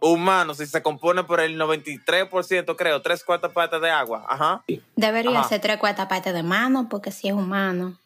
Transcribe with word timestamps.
humano, 0.00 0.54
si 0.54 0.66
se 0.66 0.82
compone 0.82 1.24
por 1.24 1.40
el 1.40 1.58
93%, 1.60 2.76
creo, 2.76 3.02
tres 3.02 3.24
cuartas 3.24 3.52
partes 3.52 3.80
de 3.80 3.90
agua. 3.90 4.24
Ajá. 4.28 4.64
Debería 4.96 5.40
Ajá. 5.40 5.48
ser 5.48 5.60
tres 5.60 5.76
cuartas 5.78 6.06
partes 6.06 6.32
de 6.34 6.42
mano, 6.42 6.88
porque 6.88 7.10
si 7.10 7.28
es 7.28 7.34
humano. 7.34 7.98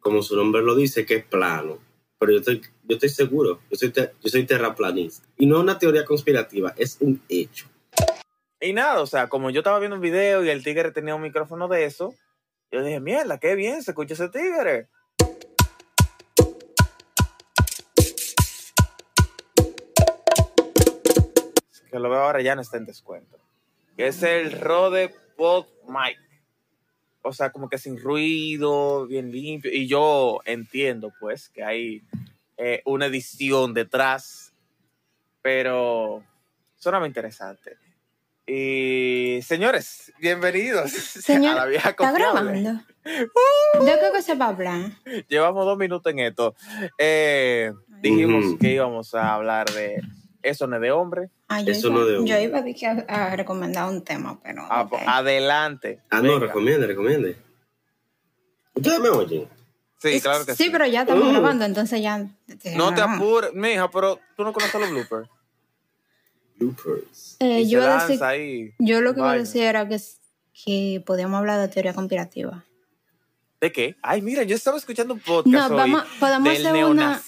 Como 0.00 0.22
su 0.22 0.36
nombre 0.36 0.62
lo 0.62 0.74
dice, 0.74 1.06
que 1.06 1.16
es 1.16 1.24
plano. 1.24 1.78
Pero 2.18 2.32
yo 2.32 2.38
estoy, 2.38 2.60
yo 2.84 2.94
estoy 2.94 3.08
seguro, 3.08 3.60
yo 3.70 3.76
soy, 3.76 3.90
te- 3.90 4.12
yo 4.20 4.28
soy 4.30 4.44
terraplanista. 4.46 5.26
Y 5.36 5.46
no 5.46 5.56
es 5.56 5.62
una 5.62 5.78
teoría 5.78 6.04
conspirativa, 6.04 6.72
es 6.76 6.98
un 7.00 7.20
hecho. 7.28 7.66
Y 8.60 8.72
nada, 8.72 9.00
o 9.00 9.06
sea, 9.06 9.28
como 9.28 9.50
yo 9.50 9.60
estaba 9.60 9.78
viendo 9.80 9.96
un 9.96 10.02
video 10.02 10.44
y 10.44 10.48
el 10.50 10.62
tigre 10.62 10.92
tenía 10.92 11.14
un 11.16 11.22
micrófono 11.22 11.66
de 11.66 11.84
eso, 11.84 12.14
yo 12.70 12.82
dije, 12.84 13.00
mierda, 13.00 13.38
qué 13.38 13.56
bien 13.56 13.82
se 13.82 13.90
escucha 13.90 14.14
ese 14.14 14.28
tigre. 14.28 14.88
Que 21.92 21.98
lo 21.98 22.08
veo 22.08 22.20
ahora 22.20 22.40
ya 22.40 22.56
no 22.56 22.62
está 22.62 22.78
en 22.78 22.86
descuento. 22.86 23.38
Que 23.96 24.06
es 24.06 24.22
el 24.22 24.58
Rode 24.58 25.14
Pod 25.36 25.66
Mic. 25.86 26.18
O 27.20 27.34
sea, 27.34 27.52
como 27.52 27.68
que 27.68 27.76
sin 27.76 28.00
ruido, 28.00 29.06
bien 29.06 29.30
limpio. 29.30 29.70
Y 29.70 29.86
yo 29.86 30.40
entiendo, 30.46 31.12
pues, 31.20 31.50
que 31.50 31.62
hay 31.62 32.02
eh, 32.56 32.80
una 32.86 33.06
edición 33.06 33.74
detrás. 33.74 34.54
Pero 35.42 36.24
suena 36.76 36.98
muy 36.98 37.08
interesante. 37.08 37.76
Y 38.46 39.40
señores, 39.42 40.12
bienvenidos 40.18 40.90
Señor, 40.90 41.52
a 41.58 41.60
la 41.60 41.66
vieja 41.66 41.90
¿Está 41.90 42.10
grabando? 42.10 42.72
¿De 43.04 43.98
qué 44.00 44.10
cosa 44.12 44.34
va 44.34 44.46
a 44.46 44.48
hablar? 44.48 44.90
Llevamos 45.28 45.64
dos 45.64 45.78
minutos 45.78 46.12
en 46.12 46.18
esto. 46.20 46.54
Eh, 46.98 47.72
dijimos 48.00 48.44
Ujú. 48.46 48.58
que 48.58 48.72
íbamos 48.72 49.14
a 49.14 49.34
hablar 49.34 49.70
de 49.70 50.02
eso 50.42 50.66
no 50.66 50.76
es 50.76 50.82
de 50.82 50.90
hombre. 50.90 51.30
Ah, 51.48 51.60
yo, 51.60 51.72
Eso 51.72 51.88
iba, 51.88 51.98
no 51.98 52.04
de 52.06 52.18
un- 52.18 52.26
yo 52.26 52.38
iba 52.38 52.58
a, 52.58 52.62
decir 52.62 52.88
a, 52.88 53.32
a 53.32 53.36
recomendar 53.36 53.88
un 53.88 54.02
tema, 54.02 54.38
pero. 54.42 54.62
Ah, 54.70 54.88
Adelante. 55.06 56.00
Ah, 56.10 56.16
no, 56.20 56.32
Venga. 56.34 56.46
recomiende, 56.46 56.86
recomiende. 56.86 57.36
¿Ustedes 58.74 59.00
me 59.00 59.08
oyen? 59.10 59.48
Sí, 59.98 60.20
claro 60.20 60.44
que 60.44 60.54
sí. 60.56 60.64
Sí, 60.64 60.70
pero 60.70 60.86
ya 60.86 61.02
estamos 61.02 61.28
Uh. 61.28 61.30
grabando, 61.30 61.64
entonces 61.64 62.02
ya. 62.02 62.26
No 62.74 62.92
te 62.94 63.00
apures, 63.02 63.52
mija, 63.54 63.88
pero 63.90 64.18
tú 64.36 64.42
no 64.44 64.52
conoces 64.52 64.80
los 64.80 64.90
bloopers. 64.90 65.28
Bloopers. 66.56 67.36
Eh, 67.40 67.60
Y 67.62 67.68
yo, 67.70 67.82
decir- 67.82 68.22
ahí. 68.22 68.74
yo 68.78 69.00
lo 69.00 69.14
que 69.14 69.20
iba 69.20 69.32
a 69.32 69.36
decir 69.36 69.62
era 69.62 69.88
que, 69.88 69.98
que 70.64 71.02
podíamos 71.06 71.38
hablar 71.38 71.60
de 71.60 71.68
teoría 71.68 71.94
conspirativa. 71.94 72.64
¿De 73.60 73.70
qué? 73.70 73.96
Ay, 74.02 74.22
mira, 74.22 74.42
yo 74.42 74.56
estaba 74.56 74.76
escuchando 74.76 75.14
un 75.14 75.20
podcast 75.20 75.46
No, 75.46 75.66
hoy 75.66 75.76
vamos, 75.76 76.04
podemos 76.18 76.52
del 76.52 76.66
hacer 76.66 76.84
una. 76.84 77.22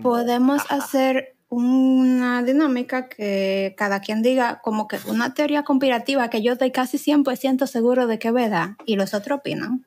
Podemos 0.00 0.62
Ajá. 0.62 0.76
hacer 0.76 1.31
una 1.56 2.42
dinámica 2.42 3.08
que 3.10 3.74
cada 3.76 4.00
quien 4.00 4.22
diga 4.22 4.60
como 4.62 4.88
que 4.88 4.96
una 5.06 5.34
teoría 5.34 5.64
conspirativa 5.64 6.30
que 6.30 6.42
yo 6.42 6.52
estoy 6.54 6.70
casi 6.70 6.96
100% 6.96 7.66
seguro 7.66 8.06
de 8.06 8.18
que 8.18 8.28
es 8.28 8.34
verdad 8.34 8.70
y 8.86 8.96
los 8.96 9.12
otros 9.12 9.40
opinan. 9.40 9.84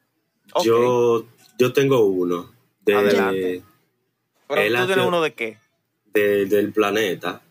Yo, 0.63 1.25
yo 1.58 1.73
tengo 1.73 2.05
uno. 2.05 2.52
De, 2.86 2.93
Adelante. 2.95 3.63
Pero 4.47 4.61
tú 4.81 4.86
tienes 4.88 5.08
uno 5.08 5.21
de 5.21 5.33
qué? 5.33 5.58
de- 6.13 6.45
del 6.45 6.71
planeta. 6.71 7.41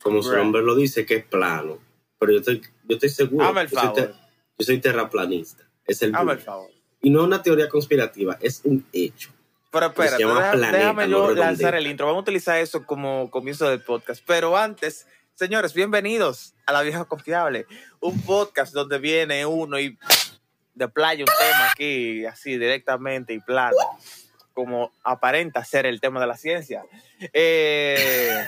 Como 0.00 0.22
su 0.22 0.30
nombre 0.36 0.62
lo 0.62 0.76
dice, 0.76 1.04
que 1.04 1.16
es 1.16 1.24
plano. 1.24 1.78
Pero 2.20 2.32
yo 2.32 2.38
estoy, 2.38 2.60
yo 2.84 2.94
estoy 2.94 3.08
seguro. 3.08 3.44
Yo, 3.68 3.80
soy 3.80 3.92
te- 3.92 4.12
yo 4.58 4.64
soy 4.64 4.78
terraplanista. 4.78 5.64
Es 5.84 6.00
el 6.02 6.14
el 6.16 6.38
favor. 6.38 6.70
Y 7.02 7.10
no 7.10 7.20
es 7.22 7.26
una 7.26 7.42
teoría 7.42 7.68
conspirativa, 7.68 8.38
es 8.40 8.60
un 8.64 8.86
hecho. 8.92 9.30
Pero 9.74 9.86
espérate, 9.86 10.24
deja- 10.24 10.52
planeta, 10.52 10.78
déjame 10.78 11.08
yo 11.10 11.34
lanzar 11.34 11.74
el 11.74 11.86
intro. 11.86 12.06
Vamos 12.06 12.20
a 12.20 12.22
utilizar 12.22 12.58
eso 12.58 12.84
como 12.86 13.30
comienzo 13.30 13.68
del 13.68 13.82
podcast. 13.82 14.22
Pero 14.26 14.56
antes, 14.56 15.06
señores, 15.34 15.74
bienvenidos 15.74 16.54
a 16.66 16.72
La 16.72 16.82
Vieja 16.82 17.04
Confiable, 17.04 17.66
un 18.00 18.20
podcast 18.22 18.72
donde 18.72 18.98
viene 18.98 19.44
uno 19.46 19.78
y 19.80 19.98
de 20.74 20.88
playa 20.88 21.24
un 21.24 21.30
tema 21.38 21.70
aquí, 21.70 22.24
así 22.26 22.56
directamente 22.58 23.32
y 23.34 23.40
plano, 23.40 23.76
como 24.52 24.92
aparenta 25.02 25.64
ser 25.64 25.86
el 25.86 26.00
tema 26.00 26.20
de 26.20 26.26
la 26.28 26.36
ciencia. 26.36 26.84
Eh, 27.32 28.46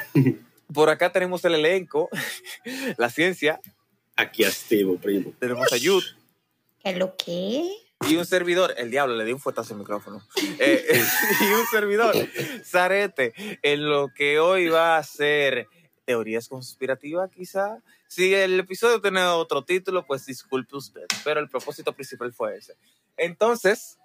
por 0.72 0.90
acá 0.90 1.10
tenemos 1.12 1.44
el 1.44 1.54
elenco, 1.56 2.08
la 2.96 3.10
ciencia, 3.10 3.60
Aquí 4.16 4.44
activo, 4.44 4.96
primo. 4.96 5.32
tenemos 5.38 5.70
a 5.72 5.76
Yud 5.76 6.02
¿Qué 6.82 6.94
lo 6.94 7.16
que? 7.16 7.68
Y 8.08 8.16
un 8.16 8.26
servidor, 8.26 8.74
el 8.76 8.90
diablo 8.90 9.16
le 9.16 9.24
dio 9.24 9.34
un 9.34 9.40
fuetazo 9.40 9.74
al 9.74 9.80
micrófono, 9.80 10.22
Eh, 10.58 10.84
y 11.40 11.52
un 11.52 11.66
servidor, 11.66 12.14
Zarete, 12.64 13.32
en 13.62 13.88
lo 13.88 14.12
que 14.14 14.38
hoy 14.38 14.68
va 14.68 14.96
a 14.96 15.02
ser 15.02 15.68
teorías 16.04 16.48
conspirativas 16.48 17.30
quizá. 17.30 17.82
Si 18.08 18.32
el 18.34 18.60
episodio 18.60 19.00
tiene 19.00 19.24
otro 19.24 19.64
título, 19.64 20.06
pues 20.06 20.26
disculpe 20.26 20.76
usted, 20.76 21.06
pero 21.24 21.40
el 21.40 21.48
propósito 21.48 21.92
principal 21.92 22.32
fue 22.32 22.56
ese. 22.56 22.76
Entonces, 23.16 23.98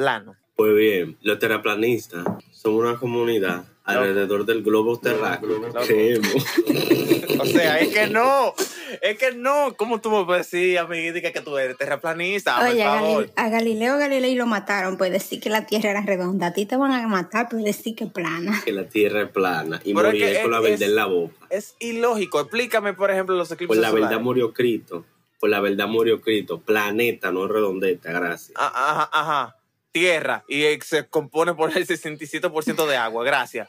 plano. 0.00 0.34
Pues 0.56 0.74
bien, 0.74 1.18
los 1.20 1.38
terraplanistas 1.38 2.24
son 2.52 2.74
una 2.74 2.96
comunidad 2.96 3.64
alrededor 3.84 4.46
del 4.46 4.62
globo 4.62 4.98
terráqueo. 4.98 5.60
Creemos. 5.86 6.30
O 7.40 7.46
sea, 7.46 7.78
es 7.78 7.88
que 7.94 8.06
no, 8.06 8.52
es 9.00 9.16
que 9.16 9.32
no. 9.32 9.74
¿Cómo 9.78 9.98
tú 10.02 10.10
me 10.10 10.26
puedes 10.26 10.50
decir, 10.50 10.78
amiguita, 10.78 11.32
que 11.32 11.40
tú 11.40 11.56
eres 11.56 11.74
terraplanista? 11.78 12.68
Oye, 12.68 12.82
a. 12.82 13.00
Galil- 13.00 13.32
a 13.34 13.48
Galileo 13.48 13.96
Galilei 13.96 14.34
lo 14.34 14.44
mataron 14.44 14.98
por 14.98 15.08
decir 15.08 15.40
que 15.40 15.48
la 15.48 15.64
Tierra 15.64 15.88
era 15.90 16.02
redonda. 16.02 16.48
A 16.48 16.52
ti 16.52 16.66
te 16.66 16.76
van 16.76 16.92
a 16.92 17.08
matar 17.08 17.48
por 17.48 17.62
decir 17.62 17.94
que 17.94 18.04
es 18.04 18.12
plana. 18.12 18.60
que 18.62 18.72
la 18.72 18.84
tierra 18.84 19.22
es 19.22 19.30
plana 19.30 19.80
y 19.84 19.94
Pero 19.94 20.08
es 20.10 20.14
que 20.36 20.42
con 20.42 20.50
la 20.50 20.60
verdad 20.60 20.82
en 20.82 20.94
la 20.94 21.06
boca. 21.06 21.34
Es 21.48 21.76
ilógico. 21.78 22.40
Explícame, 22.40 22.92
por 22.92 23.10
ejemplo, 23.10 23.34
los 23.36 23.50
eclipses 23.50 23.68
Por 23.68 23.76
la 23.78 23.90
verdad 23.90 24.08
solares. 24.08 24.24
murió 24.24 24.52
Cristo. 24.52 25.06
Por 25.38 25.48
la 25.48 25.60
verdad 25.60 25.86
murió 25.88 26.20
Cristo. 26.20 26.60
Planeta, 26.60 27.32
no 27.32 27.48
redondeta, 27.48 28.12
gracias. 28.12 28.52
Ah, 28.56 28.70
Ajá, 28.74 29.10
ajá. 29.14 29.56
Tierra. 29.92 30.44
Y 30.48 30.64
se 30.82 31.08
compone 31.08 31.54
por 31.54 31.76
el 31.76 31.86
67% 31.86 32.86
de 32.86 32.96
agua. 32.96 33.24
Gracias. 33.24 33.68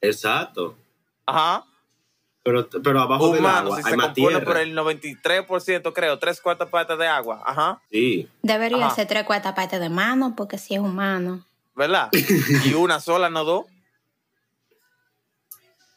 Exacto. 0.00 0.76
Ajá. 1.26 1.64
Pero, 2.42 2.68
pero 2.68 3.00
abajo 3.00 3.30
del 3.32 3.40
Humano, 3.40 3.58
agua 3.58 3.76
si 3.78 3.82
hay 3.86 3.90
se 3.90 3.96
más 3.96 4.06
compone 4.08 4.28
tierra. 4.28 4.44
por 4.44 4.56
el 4.58 4.76
93%, 4.76 5.92
creo, 5.92 6.18
tres 6.20 6.40
cuartas 6.40 6.68
partes 6.68 6.96
de 6.96 7.06
agua. 7.08 7.42
Ajá. 7.44 7.82
Sí. 7.90 8.28
Debería 8.42 8.86
Ajá. 8.86 8.94
ser 8.94 9.08
tres 9.08 9.24
cuartas 9.24 9.52
partes 9.54 9.80
de 9.80 9.88
mano, 9.88 10.34
porque 10.36 10.56
si 10.58 10.74
es 10.74 10.80
humano. 10.80 11.44
¿Verdad? 11.74 12.08
y 12.64 12.74
una 12.74 13.00
sola, 13.00 13.28
no 13.30 13.44
dos. 13.44 13.66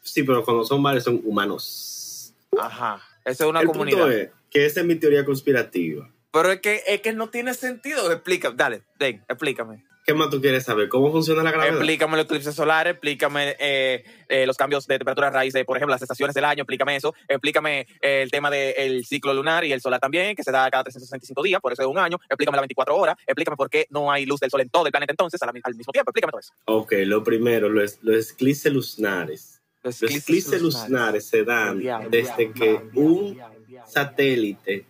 Sí, 0.01 0.23
pero 0.23 0.43
cuando 0.43 0.63
son 0.65 0.81
varios 0.81 1.03
son 1.03 1.21
humanos. 1.23 2.33
Ajá. 2.59 2.99
Esa 3.23 3.43
es 3.43 3.49
una 3.49 3.61
el 3.61 3.67
comunidad. 3.67 3.99
punto 3.99 4.11
es 4.11 4.29
que 4.49 4.65
esa 4.65 4.79
es 4.79 4.85
mi 4.87 4.95
teoría 4.95 5.23
conspirativa. 5.23 6.09
Pero 6.31 6.51
es 6.51 6.61
que, 6.61 6.83
es 6.87 7.01
que 7.01 7.13
no 7.13 7.29
tiene 7.29 7.53
sentido. 7.53 8.11
Explícame. 8.11 8.55
Dale, 8.55 8.83
ven, 8.99 9.23
explícame. 9.27 9.83
¿Qué 10.09 10.15
más 10.15 10.31
tú 10.31 10.41
quieres 10.41 10.63
saber? 10.63 10.89
¿Cómo 10.89 11.11
funciona 11.11 11.43
la 11.43 11.51
gravedad? 11.51 11.75
Explícame 11.75 12.17
los 12.17 12.25
eclipses 12.25 12.55
solares, 12.55 12.93
explícame 12.93 13.55
eh, 13.59 14.03
eh, 14.27 14.47
los 14.47 14.57
cambios 14.57 14.87
de 14.87 14.97
temperatura 14.97 15.27
a 15.27 15.29
raíz 15.29 15.53
de, 15.53 15.63
por 15.65 15.77
ejemplo, 15.77 15.93
las 15.93 16.01
estaciones 16.01 16.33
del 16.33 16.45
año, 16.45 16.63
explícame 16.63 16.95
eso, 16.95 17.13
explícame 17.27 17.81
eh, 18.01 18.23
el 18.23 18.31
tema 18.31 18.49
del 18.49 19.05
ciclo 19.05 19.35
lunar 19.35 19.65
y 19.65 19.71
el 19.71 19.81
solar 19.81 19.99
también, 19.99 20.35
que 20.35 20.43
se 20.43 20.51
da 20.51 20.71
cada 20.71 20.83
365 20.85 21.43
días, 21.43 21.61
por 21.61 21.73
eso 21.73 21.83
es 21.83 21.87
un 21.87 21.99
año, 21.99 22.17
explícame 22.27 22.55
las 22.55 22.63
24 22.63 22.97
horas, 22.97 23.17
explícame 23.27 23.55
por 23.55 23.69
qué 23.69 23.85
no 23.91 24.11
hay 24.11 24.25
luz 24.25 24.39
del 24.39 24.49
sol 24.49 24.61
en 24.61 24.69
todo 24.69 24.87
el 24.87 24.91
planeta 24.91 25.13
entonces 25.13 25.39
al, 25.43 25.49
al 25.49 25.75
mismo 25.75 25.93
tiempo, 25.93 26.09
explícame 26.09 26.31
todo 26.31 26.39
eso. 26.39 26.53
Ok, 26.65 26.93
lo 27.05 27.23
primero, 27.23 27.69
los, 27.69 27.99
los 28.01 28.31
eclipses 28.31 28.73
lunares. 28.73 29.61
Los 29.83 30.01
Los 30.01 30.11
eclipses 30.11 30.59
lunares 30.59 31.27
se 31.27 31.43
dan 31.43 31.79
desde 32.09 32.51
que 32.51 32.81
un 32.95 33.39
satélite 33.85 34.87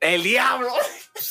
¡El 0.00 0.22
diablo! 0.22 0.68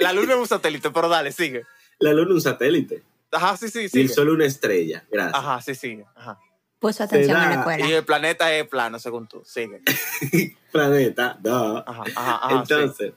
La 0.00 0.12
luna 0.12 0.32
es 0.34 0.38
un 0.38 0.46
satélite, 0.48 0.90
pero 0.90 1.08
dale, 1.08 1.32
sigue. 1.32 1.64
La 1.98 2.12
luna 2.12 2.30
es 2.30 2.34
un 2.36 2.40
satélite 2.40 3.02
Ajá, 3.32 3.56
sí, 3.56 3.68
sí, 3.68 3.80
y 3.80 3.84
el 3.84 3.90
sigue. 3.90 4.08
sol 4.08 4.30
una 4.30 4.44
estrella. 4.46 5.04
Gracias. 5.10 5.34
Ajá, 5.38 5.60
sí, 5.60 5.74
sigue. 5.74 6.04
Ajá. 6.16 6.38
Puso 6.80 7.04
atención 7.04 7.36
da- 7.36 7.44
en 7.44 7.50
la 7.50 7.54
Y 7.56 7.58
escuela. 7.58 7.98
el 7.98 8.04
planeta 8.04 8.52
es 8.54 8.66
plano, 8.66 8.98
según 8.98 9.28
tú. 9.28 9.42
Sigue. 9.44 9.82
Planeta, 10.72 11.38
no. 11.44 11.78
Ajá, 11.78 12.02
ajá, 12.16 12.34
ajá. 12.36 12.48
sí. 12.48 12.54
Entonces, 12.74 13.12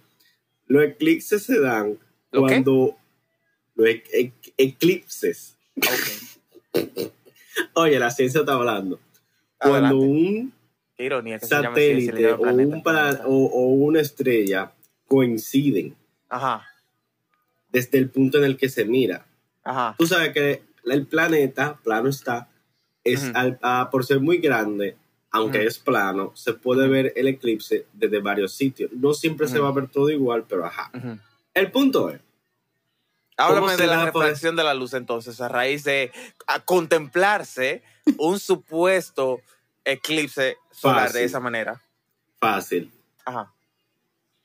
los 0.67 0.83
eclipses 0.83 1.43
se 1.43 1.59
dan 1.59 1.97
cuando 2.31 2.95
los 3.75 3.87
e- 3.87 4.03
e- 4.13 4.33
eclipses. 4.57 5.55
Ok. 5.77 6.73
Oye, 7.73 7.97
la 7.99 8.11
ciencia 8.11 8.41
está 8.41 8.53
hablando. 8.53 8.99
Cuando 9.57 9.97
un 9.97 10.53
Ironía 11.03 11.39
que 11.39 11.45
se 11.45 11.55
satélite 11.55 12.13
le 12.13 12.27
o, 12.27 12.31
llama 12.31 12.43
planeta. 12.43 12.75
un 12.75 12.83
pla- 12.83 13.21
o, 13.25 13.45
o 13.45 13.61
una 13.73 13.99
estrella 14.01 14.71
coinciden 15.07 15.95
Ajá, 16.29 16.65
desde 17.69 17.97
el 17.97 18.09
punto 18.09 18.37
en 18.37 18.43
el 18.45 18.57
que 18.57 18.69
se 18.69 18.85
mira. 18.85 19.25
ajá. 19.63 19.95
Tú 19.97 20.07
sabes 20.07 20.31
que 20.33 20.63
el 20.85 21.05
planeta, 21.07 21.79
plano 21.83 22.09
está, 22.09 22.49
es 23.03 23.23
Ujú. 23.23 23.31
al- 23.35 23.59
ah, 23.61 23.89
por 23.91 24.05
ser 24.05 24.19
muy 24.19 24.37
grande, 24.37 24.95
aunque 25.31 25.59
Ujú. 25.59 25.67
es 25.67 25.79
plano, 25.79 26.31
se 26.35 26.53
puede 26.53 26.87
ver 26.87 27.13
el 27.15 27.27
eclipse 27.27 27.85
desde 27.93 28.19
varios 28.19 28.53
sitios. 28.53 28.91
No 28.93 29.13
siempre 29.13 29.47
se 29.47 29.55
Ujú. 29.55 29.63
va 29.63 29.69
a 29.69 29.73
ver 29.73 29.87
todo 29.89 30.09
igual, 30.09 30.45
pero 30.47 30.65
ajá. 30.65 30.91
El 31.53 31.71
punto 31.71 32.09
es 32.09 32.19
Háblame 33.37 33.75
se 33.75 33.81
de 33.83 33.87
la 33.87 34.11
por- 34.11 34.21
refracción 34.23 34.55
de 34.55 34.63
la 34.63 34.73
luz 34.75 34.93
entonces, 34.93 35.41
a 35.41 35.47
raíz 35.47 35.83
de 35.83 36.11
a 36.45 36.59
contemplarse 36.59 37.81
un 38.17 38.39
supuesto 38.39 39.41
eclipse 39.85 40.57
solar 40.73 41.05
Fácil. 41.07 41.19
de 41.19 41.25
esa 41.25 41.39
manera. 41.39 41.81
Fácil. 42.39 42.91
Ajá. 43.25 43.53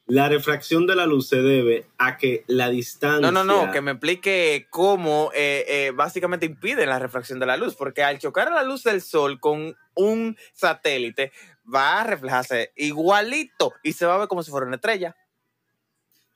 La 0.06 0.28
refracción 0.30 0.86
de 0.86 0.94
la 0.96 1.04
luz 1.04 1.28
se 1.28 1.42
debe 1.42 1.86
a 1.98 2.16
que 2.16 2.42
la 2.46 2.70
distancia. 2.70 3.30
No, 3.30 3.30
no, 3.30 3.44
no, 3.44 3.70
que 3.72 3.82
me 3.82 3.90
explique 3.90 4.66
cómo 4.70 5.30
eh, 5.34 5.66
eh, 5.68 5.92
básicamente 5.94 6.46
impide 6.46 6.86
la 6.86 6.98
refracción 6.98 7.38
de 7.38 7.44
la 7.44 7.58
luz, 7.58 7.74
porque 7.74 8.02
al 8.02 8.18
chocar 8.18 8.50
la 8.50 8.62
luz 8.62 8.84
del 8.84 9.02
sol 9.02 9.38
con 9.38 9.76
un 9.94 10.36
satélite 10.54 11.30
va 11.72 12.00
a 12.00 12.04
reflejarse 12.04 12.72
igualito 12.76 13.74
y 13.82 13.92
se 13.92 14.06
va 14.06 14.14
a 14.14 14.18
ver 14.18 14.28
como 14.28 14.42
si 14.42 14.50
fuera 14.50 14.66
una 14.66 14.76
estrella. 14.76 15.14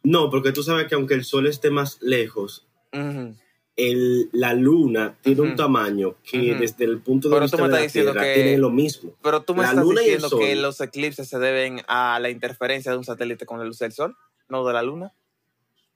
No, 0.03 0.29
porque 0.29 0.53
tú 0.53 0.63
sabes 0.63 0.87
que 0.87 0.95
aunque 0.95 1.15
el 1.15 1.25
sol 1.25 1.47
esté 1.47 1.71
más 1.71 1.97
lejos, 2.03 2.67
Ujú. 2.93 3.35
El, 3.77 4.29
la 4.33 4.53
luna 4.55 5.17
tiene 5.23 5.41
un 5.41 5.57
tamaño 5.57 6.17
que 6.23 6.55
desde 6.55 6.85
el 6.85 7.01
punto 7.01 7.29
de 7.29 7.35
Pero 7.37 7.43
vista 7.45 7.63
de 7.63 7.69
la 7.69 7.87
Tierra 7.89 8.23
que- 8.23 8.35
tiene 8.35 8.59
lo 8.59 8.71
mismo. 8.71 9.15
Pero 9.23 9.43
tú 9.43 9.55
me 9.55 9.63
La 9.63 9.71
estás 9.71 9.85
luna 9.85 10.01
diciendo 10.03 10.39
que 10.39 10.57
los 10.57 10.81
eclipses 10.81 11.29
se 11.29 11.39
deben 11.39 11.81
a 11.89 12.19
la 12.21 12.29
interferencia 12.31 12.93
de 12.93 12.99
un 12.99 13.05
satélite 13.05 13.47
con 13.47 13.59
la 13.59 13.65
luz 13.65 13.79
del 13.79 13.93
sol, 13.93 14.15
no 14.49 14.65
de 14.67 14.73
la 14.75 14.83
luna. 14.83 15.13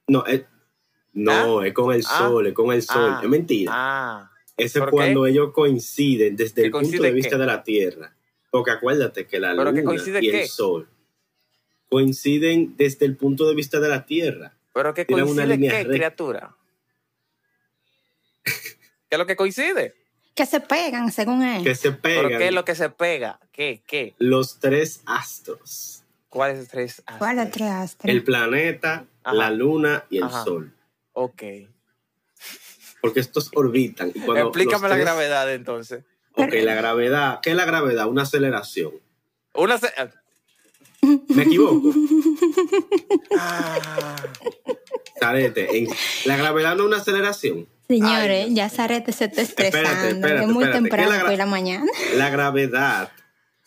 No, 0.07 0.25
es, 0.25 0.43
no, 1.13 1.63
es 1.63 1.73
con 1.73 1.93
el 1.93 2.01
Ah. 2.07 2.17
sol, 2.19 2.47
es 2.47 2.53
con 2.53 2.71
el 2.73 2.81
sol. 2.81 3.11
Ah. 3.15 3.19
Es 3.23 3.29
mentira. 3.29 3.71
Ah, 3.75 4.31
Ese 4.57 4.79
es 4.79 4.83
¿por 4.83 4.89
cuando 4.91 5.27
ellos 5.27 5.51
coinciden 5.53 6.35
desde 6.35 6.61
¿Que 6.61 6.65
el 6.67 6.71
punto 6.71 7.03
de 7.03 7.11
vista 7.11 7.35
qué? 7.35 7.37
de 7.37 7.45
la 7.45 7.61
Tierra. 7.63 8.15
Porque 8.49 8.71
acuérdate 8.71 9.27
que 9.27 9.39
la 9.39 9.55
¿Pero 9.55 9.71
que 9.73 9.81
luna 9.83 10.01
y 10.19 10.29
qué? 10.31 10.41
el 10.41 10.47
sol 10.47 10.87
coinciden 11.89 12.75
desde 12.77 13.05
el 13.05 13.15
punto 13.15 13.47
de 13.47 13.55
vista 13.55 13.79
de 13.79 13.87
la 13.89 14.05
Tierra. 14.05 14.53
pero 14.73 14.93
que 14.93 15.05
una 15.09 15.23
coincide 15.23 15.47
línea 15.47 15.71
qué, 15.71 15.77
recta. 15.79 15.93
criatura. 15.93 16.55
¿Qué 19.09 19.15
es 19.15 19.19
lo 19.19 19.25
que 19.25 19.35
coincide? 19.35 19.95
Que 20.35 20.45
se 20.45 20.59
pegan, 20.59 21.11
según 21.11 21.43
él. 21.43 21.63
Que 21.63 21.75
se 21.75 21.91
¿Pero 21.91 22.27
pegan 22.27 22.39
qué 22.39 22.47
es 22.47 22.53
lo 22.53 22.65
que 22.65 22.75
se 22.75 22.89
pega? 22.89 23.39
¿Qué? 23.51 23.81
¿Qué? 23.87 24.15
los 24.19 24.59
tres 24.59 25.01
astros. 25.05 26.03
¿Cuáles 26.29 26.67
tres? 26.67 26.99
astros? 26.99 27.17
¿Cuál 27.17 27.39
es 27.39 27.51
tres 27.51 27.69
astros? 27.69 28.13
El 28.13 28.23
planeta, 28.23 29.05
Ajá. 29.23 29.35
la 29.35 29.49
luna 29.49 30.03
y 30.09 30.17
el 30.17 30.23
Ajá. 30.23 30.43
sol. 30.43 30.73
Ok. 31.13 31.41
Porque 33.01 33.19
estos 33.21 33.49
orbitan. 33.55 34.09
Y 34.13 34.19
cuando 34.19 34.47
Explícame 34.47 34.89
la 34.89 34.97
gravedad 34.97 35.51
entonces. 35.53 36.03
Ok, 36.33 36.53
la 36.61 36.75
gravedad. 36.75 37.39
¿Qué 37.41 37.51
es 37.51 37.55
la 37.55 37.65
gravedad? 37.65 38.07
Una 38.07 38.23
aceleración. 38.23 38.91
Una 39.53 39.77
se- 39.79 39.91
¿Me 41.29 41.43
equivoco? 41.43 41.91
Ah, 43.37 44.15
Tarete, 45.19 45.77
en- 45.77 45.87
la 46.25 46.37
gravedad 46.37 46.75
no 46.75 46.83
es 46.83 46.87
una 46.87 46.97
aceleración. 46.97 47.67
Señores, 47.87 48.45
Ay, 48.47 48.53
ya 48.55 48.69
Zarete 48.69 49.13
se 49.13 49.25
está 49.25 49.41
estresando. 49.41 49.87
espérate, 50.07 50.41
es 50.43 50.47
muy 50.49 50.63
espérate. 50.65 50.71
temprano 50.83 51.09
¿Qué 51.09 51.15
es 51.15 51.21
la 51.23 51.29
por 51.29 51.37
la 51.37 51.45
mañana. 51.45 51.91
La 52.15 52.29
gravedad. 52.29 53.11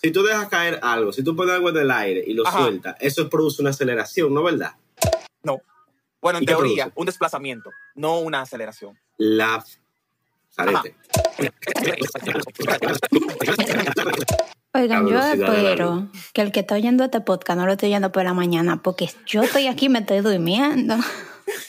Si 0.02 0.10
tú 0.10 0.22
dejas 0.22 0.48
caer 0.48 0.78
algo, 0.82 1.12
si 1.12 1.22
tú 1.22 1.34
pones 1.36 1.54
algo 1.54 1.70
en 1.70 1.76
el 1.78 1.90
aire 1.90 2.24
y 2.26 2.32
lo 2.34 2.46
Ajá. 2.46 2.58
sueltas, 2.58 2.96
eso 3.00 3.28
produce 3.28 3.60
una 3.62 3.70
aceleración, 3.70 4.32
¿no 4.34 4.42
verdad? 4.42 4.72
no. 5.42 5.60
Bueno, 6.22 6.38
en 6.38 6.42
¿Y 6.42 6.46
qué 6.46 6.52
teoría, 6.52 6.84
produce? 6.84 7.00
un 7.00 7.06
desplazamiento, 7.06 7.70
no 7.94 8.18
una 8.20 8.42
aceleración. 8.42 8.98
La. 9.16 9.64
Tarete. 10.54 10.94
Oigan, 14.72 15.06
yo 15.08 15.18
espero 15.18 16.08
que 16.32 16.42
el 16.42 16.52
que 16.52 16.60
está 16.60 16.74
oyendo 16.76 17.04
este 17.04 17.20
podcast 17.20 17.58
no 17.58 17.66
lo 17.66 17.72
esté 17.72 17.86
oyendo 17.86 18.12
por 18.12 18.22
la 18.24 18.34
mañana, 18.34 18.82
porque 18.82 19.10
yo 19.26 19.42
estoy 19.42 19.66
aquí 19.66 19.86
y 19.86 19.88
me 19.88 20.00
estoy 20.00 20.20
durmiendo. 20.20 20.96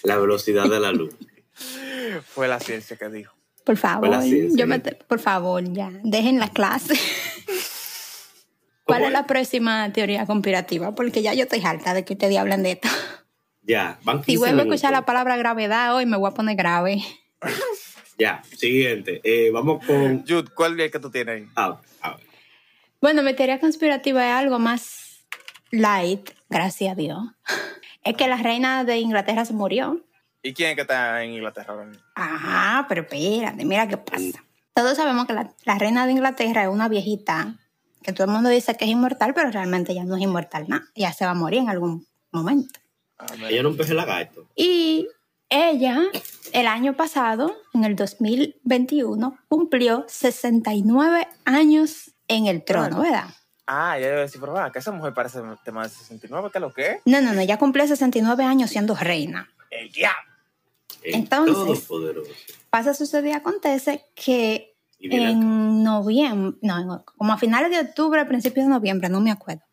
La 0.04 0.18
velocidad 0.18 0.70
de 0.70 0.80
la 0.80 0.92
luz. 0.92 1.14
Fue 2.28 2.48
la 2.48 2.60
ciencia 2.60 2.98
que 2.98 3.10
dijo. 3.10 3.36
Por 3.66 3.78
favor, 3.78 4.10
yo 4.56 4.68
me 4.68 4.80
te- 4.80 4.96
por 4.96 5.20
favor, 5.20 5.64
ya, 5.72 5.92
dejen 6.04 6.40
la 6.40 6.50
clase. 6.50 6.96
¿Cuál 8.84 9.00
¿Cómo 9.00 9.08
es 9.08 9.14
la 9.14 9.28
próxima 9.28 9.92
teoría 9.94 10.26
conspirativa? 10.26 10.96
Porque 10.96 11.22
ya 11.22 11.34
yo 11.34 11.44
estoy 11.44 11.62
harta 11.64 11.94
de 11.94 12.04
que 12.04 12.14
ustedes 12.14 12.38
hablen 12.38 12.64
de 12.64 12.72
esto. 12.74 12.90
Ya, 13.62 14.00
van 14.04 14.18
15 14.18 14.32
Si 14.32 14.38
vuelvo 14.38 14.60
a 14.62 14.64
escuchar 14.64 14.92
la 14.92 15.06
palabra 15.06 15.38
gravedad 15.38 15.96
hoy, 15.96 16.06
me 16.06 16.18
voy 16.18 16.30
a 16.30 16.34
poner 16.34 16.56
grave. 16.56 17.04
Ya, 18.18 18.42
siguiente. 18.58 19.22
Eh, 19.24 19.52
vamos 19.52 19.86
con. 19.86 20.26
Jude, 20.28 20.50
¿cuál 20.56 20.80
es 20.80 20.86
el 20.86 20.92
que 20.92 21.00
tú 21.00 21.10
tienes 21.12 21.36
ahí? 21.42 21.48
Ah, 21.56 21.80
a 22.02 22.16
ver. 22.18 22.26
Bueno, 23.00 23.22
mi 23.24 23.34
teoría 23.36 23.60
conspirativa 23.60 24.28
es 24.28 24.34
algo 24.34 24.60
más 24.60 25.24
light, 25.72 26.30
gracias 26.50 26.92
a 26.94 26.96
Dios. 26.96 27.20
Es 28.04 28.18
que 28.18 28.28
la 28.28 28.38
reina 28.38 28.84
de 28.84 28.98
Inglaterra 28.98 29.46
se 29.46 29.54
murió. 29.54 30.04
¿Y 30.44 30.54
quién 30.54 30.72
es 30.72 30.76
que 30.76 30.82
está 30.82 31.24
en 31.24 31.34
Inglaterra 31.34 31.74
ahora 31.74 31.86
mismo? 31.86 32.04
Ah, 32.16 32.86
pero 32.90 33.02
espérate, 33.02 33.64
mira 33.66 33.88
qué 33.88 33.98
pasa. 33.98 34.44
Todos 34.74 34.98
sabemos 34.98 35.28
que 35.28 35.34
la, 35.34 35.54
la 35.66 35.78
reina 35.78 36.06
de 36.06 36.14
Inglaterra 36.14 36.64
es 36.64 36.70
una 36.70 36.88
viejita 36.88 37.58
que 38.02 38.14
todo 38.14 38.26
el 38.26 38.34
mundo 38.34 38.50
dice 38.50 38.76
que 38.76 38.86
es 38.86 38.92
inmortal, 38.92 39.34
pero 39.34 39.52
realmente 39.52 39.94
ya 39.94 40.04
no 40.04 40.16
es 40.16 40.22
inmortal 40.22 40.66
nada. 40.68 40.86
Ya 40.96 41.14
se 41.14 41.26
va 41.26 41.32
a 41.32 41.36
morir 41.36 41.60
en 41.60 41.70
algún 41.70 42.08
momento. 42.32 42.80
Ah. 43.18 43.28
Ella 43.50 43.64
no 43.64 43.70
empezó 43.70 43.92
el 43.92 43.98
lagarto. 43.98 44.48
Y 44.56 45.08
ella, 45.50 46.00
el 46.54 46.68
año 46.68 46.96
pasado, 46.96 47.56
en 47.74 47.84
el 47.84 47.96
2021, 47.96 49.38
cumplió 49.48 50.06
69 50.08 51.28
años 51.46 52.12
en 52.28 52.48
el 52.48 52.64
trono, 52.64 53.02
¿verdad? 53.02 53.26
Ah, 53.68 53.98
ya 54.00 54.08
a 54.08 54.12
decir, 54.12 54.42
pero 54.42 54.54
va, 54.54 54.72
que 54.72 54.80
esa 54.80 54.92
mujer 54.92 55.14
parece 55.14 55.40
tema 55.64 55.84
de 55.84 55.90
69, 55.90 56.50
¿qué 56.52 56.58
es 56.58 56.62
lo 56.62 56.74
que 56.74 56.92
es? 56.92 56.98
No, 57.06 57.22
no, 57.22 57.34
no, 57.34 57.42
ella 57.42 57.58
cumplió 57.58 57.86
69 57.86 58.44
años 58.44 58.70
siendo 58.70 58.96
reina. 58.96 59.50
El 59.70 59.92
diablo. 59.92 60.31
Entonces-. 61.04 61.88
Pasa, 62.70 62.94
sucede 62.94 63.30
y 63.30 63.34
acontece 63.34 64.06
que 64.16 64.76
en 65.00 65.84
noviembre, 65.84 66.58
no, 66.62 67.04
como 67.18 67.34
a 67.34 67.38
finales 67.38 67.72
de 67.72 67.80
octubre, 67.80 68.24
principios 68.26 68.68
de 68.68 68.72
noviembre, 68.72 69.10
no 69.10 69.20
me 69.20 69.32
acuerdo, 69.32 69.64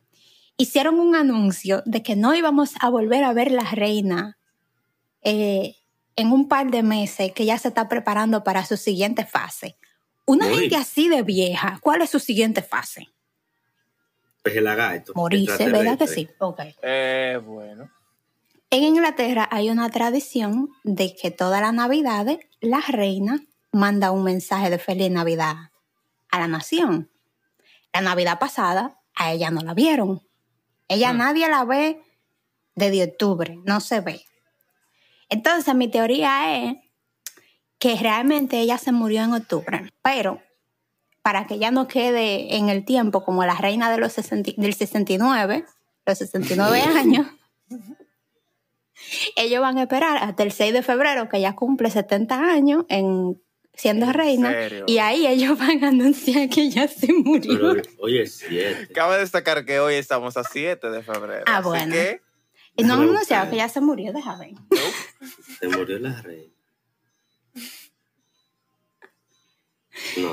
hicieron 0.56 0.98
un 0.98 1.14
anuncio 1.14 1.82
de 1.84 2.02
que 2.02 2.16
no 2.16 2.34
íbamos 2.34 2.72
a 2.80 2.88
volver 2.88 3.24
a 3.24 3.32
ver 3.32 3.52
la 3.52 3.70
reina 3.70 4.38
eh, 5.22 5.76
en 6.16 6.32
un 6.32 6.48
par 6.48 6.70
de 6.70 6.82
meses, 6.82 7.32
que 7.32 7.44
ya 7.44 7.58
se 7.58 7.68
está 7.68 7.88
preparando 7.88 8.42
para 8.42 8.64
su 8.64 8.76
siguiente 8.76 9.24
fase. 9.24 9.76
Una 10.26 10.46
Morir. 10.46 10.60
gente 10.62 10.76
así 10.76 11.08
de 11.08 11.22
vieja, 11.22 11.78
¿cuál 11.80 12.02
es 12.02 12.10
su 12.10 12.18
siguiente 12.18 12.62
fase? 12.62 13.08
Pues 14.42 14.56
el 14.56 14.64
lagarto. 14.64 15.12
Morirse, 15.14 15.70
¿verdad 15.70 15.98
que 15.98 16.06
sí? 16.06 16.28
Ok. 16.38 16.60
Eh, 16.82 17.40
bueno. 17.44 17.90
En 18.70 18.82
Inglaterra 18.82 19.48
hay 19.50 19.70
una 19.70 19.88
tradición 19.88 20.68
de 20.84 21.16
que 21.16 21.30
todas 21.30 21.60
las 21.62 21.72
navidades 21.72 22.38
la 22.60 22.80
reina 22.80 23.40
manda 23.72 24.10
un 24.10 24.24
mensaje 24.24 24.68
de 24.68 24.78
feliz 24.78 25.10
Navidad 25.10 25.56
a 26.30 26.38
la 26.38 26.48
nación. 26.48 27.10
La 27.94 28.02
Navidad 28.02 28.38
pasada 28.38 29.00
a 29.14 29.32
ella 29.32 29.50
no 29.50 29.62
la 29.62 29.72
vieron. 29.72 30.22
Ella 30.88 31.12
Hmm. 31.12 31.18
nadie 31.18 31.48
la 31.48 31.64
ve 31.64 32.02
desde 32.74 33.04
octubre, 33.04 33.58
no 33.64 33.80
se 33.80 34.00
ve. 34.00 34.22
Entonces 35.30 35.74
mi 35.74 35.88
teoría 35.88 36.62
es 36.62 36.76
que 37.78 37.96
realmente 37.96 38.58
ella 38.58 38.76
se 38.76 38.92
murió 38.92 39.22
en 39.22 39.32
octubre, 39.32 39.92
pero 40.02 40.42
para 41.22 41.46
que 41.46 41.54
ella 41.54 41.70
no 41.70 41.88
quede 41.88 42.56
en 42.56 42.68
el 42.68 42.84
tiempo 42.84 43.24
como 43.24 43.44
la 43.44 43.54
reina 43.54 43.90
de 43.90 43.98
los 43.98 44.12
60 44.12 44.52
del 44.56 44.74
69, 44.74 45.64
los 46.06 46.18
69 46.18 46.80
años, 46.96 47.26
ellos 49.36 49.60
van 49.60 49.78
a 49.78 49.82
esperar 49.82 50.18
hasta 50.18 50.42
el 50.42 50.52
6 50.52 50.72
de 50.72 50.82
febrero, 50.82 51.28
que 51.28 51.38
ella 51.38 51.54
cumple 51.54 51.90
70 51.90 52.34
años 52.34 52.84
en 52.88 53.40
siendo 53.74 54.06
¿En 54.06 54.14
reina, 54.14 54.50
serio? 54.50 54.84
y 54.88 54.98
ahí 54.98 55.26
ellos 55.26 55.56
van 55.58 55.84
a 55.84 55.88
anunciar 55.88 56.48
que 56.48 56.62
ella 56.62 56.88
se 56.88 57.12
murió. 57.12 57.74
Pero 57.74 57.82
hoy 57.98 58.18
es 58.18 58.36
7. 58.48 58.88
Cabe 58.92 59.18
destacar 59.18 59.64
que 59.64 59.80
hoy 59.80 59.94
estamos 59.94 60.36
a 60.36 60.44
7 60.44 60.90
de 60.90 61.02
febrero. 61.02 61.44
Ah, 61.46 61.58
así 61.58 61.68
bueno. 61.68 61.92
que, 61.92 62.20
y 62.76 62.84
no 62.84 62.94
han 62.94 63.02
anunciado 63.02 63.48
que 63.50 63.56
ella 63.56 63.68
se 63.68 63.80
murió, 63.80 64.12
déjame 64.12 64.54
ver. 64.70 64.80
Se 65.58 65.68
murió 65.68 65.98
la 65.98 66.20
reina. 66.22 66.52
No. 70.16 70.32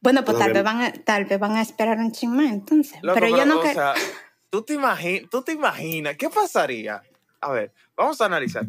Bueno, 0.00 0.24
pues 0.24 0.38
tal 0.38 0.52
vez, 0.52 0.64
van 0.64 0.80
a, 0.80 0.92
tal 0.92 1.26
vez 1.26 1.38
van 1.38 1.56
a 1.56 1.62
esperar 1.62 1.98
un 1.98 2.10
chisme 2.10 2.48
entonces. 2.48 2.98
loco, 3.02 3.20
pero 3.20 3.36
yo 3.36 3.44
no 3.44 3.60
o 3.60 3.62
que... 3.62 3.74
¿tú 4.50 4.62
te, 4.62 4.74
imagi- 4.74 5.28
¿tú 5.30 5.42
te 5.42 5.52
imaginas 5.52 6.16
qué 6.16 6.28
pasaría? 6.28 7.02
A 7.40 7.50
ver, 7.52 7.72
vamos 7.96 8.20
a 8.20 8.26
analizar. 8.26 8.64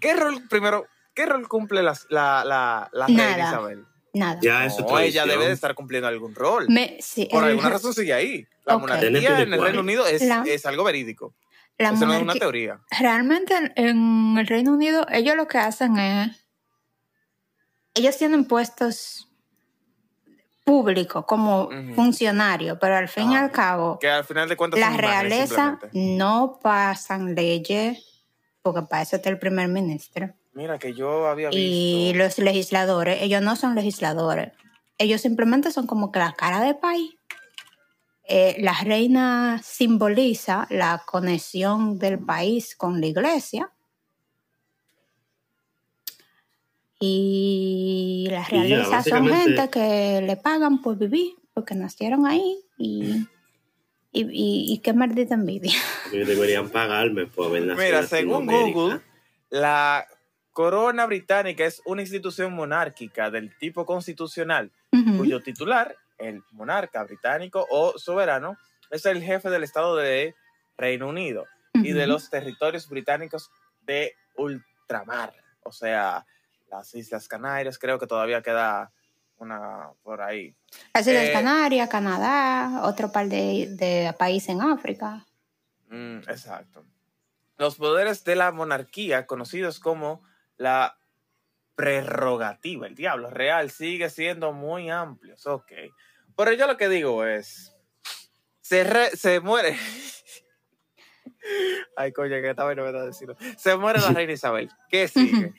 ¿Qué 0.00 0.14
rol, 0.14 0.46
primero, 0.48 0.86
qué 1.14 1.26
rol 1.26 1.46
cumple 1.48 1.82
las- 1.82 2.06
la, 2.10 2.44
la, 2.44 2.88
la 2.92 3.06
reina 3.06 3.36
Nada. 3.36 3.48
Isabel? 3.50 3.84
Nada. 4.14 4.38
Ya 4.40 4.64
es 4.64 4.78
No, 4.78 4.98
ella 4.98 5.26
debe 5.26 5.46
de 5.46 5.52
estar 5.52 5.74
cumpliendo 5.74 6.06
algún 6.08 6.34
rol. 6.34 6.66
Me- 6.68 6.96
sí, 7.00 7.28
Por 7.30 7.42
el- 7.44 7.50
alguna 7.50 7.70
razón 7.70 7.92
sigue 7.92 8.14
ahí. 8.14 8.46
La 8.64 8.76
Ok. 8.76 8.82
monarquía 8.82 9.40
en 9.40 9.52
el. 9.52 9.60
Reino 9.60 9.80
Unido 9.80 10.06
es, 10.06 10.22
La- 10.22 10.44
es 10.46 10.64
algo 10.66 10.84
verídico. 10.84 11.34
la 11.76 11.90
Eso 11.90 12.06
no 12.06 12.14
es 12.14 12.22
una 12.22 12.34
teoría. 12.34 12.80
Realmente 12.98 13.56
en- 13.56 13.72
en 13.76 14.38
el 14.38 14.46
Reino 14.46 14.72
Unido 14.72 15.04
ellos 15.10 15.34
lo 15.36 15.48
que 15.48 15.58
hacen 15.58 15.98
es, 15.98 16.46
ellos 17.94 18.16
tienen 18.16 18.44
puestos 18.44 19.23
públicos 20.64 21.24
como 21.26 21.64
Ujú. 21.64 21.94
funcionarios, 21.94 22.78
pero 22.80 22.96
al 22.96 23.08
fin 23.08 23.32
y 23.32 23.36
Ah, 23.36 23.44
al 23.44 23.50
cabo 23.52 23.98
Que 23.98 24.08
al 24.08 24.24
final 24.24 24.48
de 24.48 24.56
cuentas 24.56 24.80
la 24.80 24.96
realeza 24.96 25.78
no 25.92 26.58
pasan 26.62 27.34
leyes 27.34 28.24
porque 28.62 28.82
para 28.82 29.02
eso 29.02 29.16
está 29.16 29.28
el 29.28 29.38
primer 29.38 29.68
ministro. 29.68 30.34
Mira 30.54 30.78
que 30.78 30.94
yo 30.94 31.26
había 31.26 31.50
visto. 31.50 31.58
Y 31.58 32.14
los 32.14 32.38
legisladores, 32.38 33.20
ellos 33.20 33.42
no 33.42 33.56
son 33.56 33.74
legisladores. 33.74 34.52
Ellos 34.96 35.20
simplemente 35.20 35.70
son 35.70 35.86
como 35.86 36.10
que 36.10 36.20
la 36.20 36.32
cara 36.32 36.60
de 36.60 36.74
país. 36.74 37.10
Eh, 38.26 38.56
la 38.60 38.72
reina 38.82 39.60
simboliza 39.62 40.66
la 40.70 41.02
conexión 41.04 41.98
del 41.98 42.24
país 42.24 42.74
con 42.74 43.00
la 43.00 43.06
iglesia. 43.06 43.70
Y 47.04 48.26
las 48.30 48.50
realezas 48.50 49.04
son 49.04 49.28
gente 49.28 49.68
que 49.70 50.20
le 50.22 50.36
pagan 50.36 50.80
por 50.82 50.96
vivir, 50.98 51.34
porque 51.52 51.74
nacieron 51.74 52.26
ahí. 52.26 52.58
Y, 52.78 53.26
y, 54.12 54.22
y- 54.22 54.72
y 54.72 54.78
qué 54.78 54.92
maldita 54.92 55.34
envidia. 55.34 55.72
Deberían 56.12 56.68
pagarme 56.70 57.26
por 57.26 57.48
haber 57.48 57.62
nacido 57.66 57.84
Mira, 57.84 58.02
según. 58.06 58.46
Google, 58.46 59.00
la 59.50 60.06
corona 60.52 61.06
británica 61.06 61.64
es 61.64 61.82
una 61.84 62.02
institución 62.02 62.52
monárquica 62.54 63.30
del 63.30 63.56
tipo 63.58 63.84
constitucional, 63.84 64.70
Ujú. 64.92 65.18
cuyo 65.18 65.40
titular, 65.40 65.96
el 66.18 66.42
monarca 66.52 67.02
británico 67.04 67.66
o 67.70 67.98
soberano, 67.98 68.56
es 68.90 69.04
el 69.06 69.22
jefe 69.22 69.50
del 69.50 69.64
Estado 69.64 69.96
de 69.96 70.34
Reino 70.78 71.08
Unido 71.08 71.46
y 71.74 71.90
de 71.92 72.06
los 72.06 72.30
territorios 72.30 72.88
británicos 72.88 73.50
de 73.82 74.14
ultramar, 74.36 75.34
o 75.64 75.72
sea, 75.72 76.24
las 76.76 76.94
Islas 76.94 77.28
Canarias, 77.28 77.78
creo 77.78 77.98
que 77.98 78.06
todavía 78.06 78.42
queda 78.42 78.92
una 79.36 79.90
por 80.02 80.22
ahí. 80.22 80.54
Las 80.94 81.06
Islas 81.06 81.26
eh, 81.26 81.32
Canarias, 81.32 81.88
Canadá, 81.88 82.82
otro 82.84 83.10
par 83.12 83.28
de, 83.28 83.68
de 83.70 84.14
países 84.18 84.50
en 84.50 84.62
África. 84.62 85.26
Mm, 85.88 86.18
exacto. 86.28 86.84
Los 87.56 87.76
poderes 87.76 88.24
de 88.24 88.36
la 88.36 88.50
monarquía, 88.52 89.26
conocidos 89.26 89.78
como 89.78 90.22
la 90.56 90.98
prerrogativa, 91.76 92.86
el 92.86 92.94
diablo 92.94 93.30
real, 93.30 93.70
sigue 93.70 94.10
siendo 94.10 94.52
muy 94.52 94.90
amplios. 94.90 95.46
Ok. 95.46 95.72
Pero 96.36 96.52
yo 96.52 96.66
lo 96.66 96.76
que 96.76 96.88
digo 96.88 97.24
es, 97.24 97.74
se, 98.60 98.84
re- 98.84 99.16
se 99.16 99.40
muere. 99.40 99.76
Ay, 101.96 102.12
coño, 102.12 102.30
que 102.40 102.50
esta 102.50 102.64
vez 102.64 102.76
no 102.76 102.84
me 102.84 102.92
decirlo. 102.92 103.36
Se 103.56 103.76
muere 103.76 104.00
la 104.00 104.08
reina 104.10 104.32
Isabel. 104.32 104.70
¿Qué 104.88 105.08
sigue? 105.08 105.52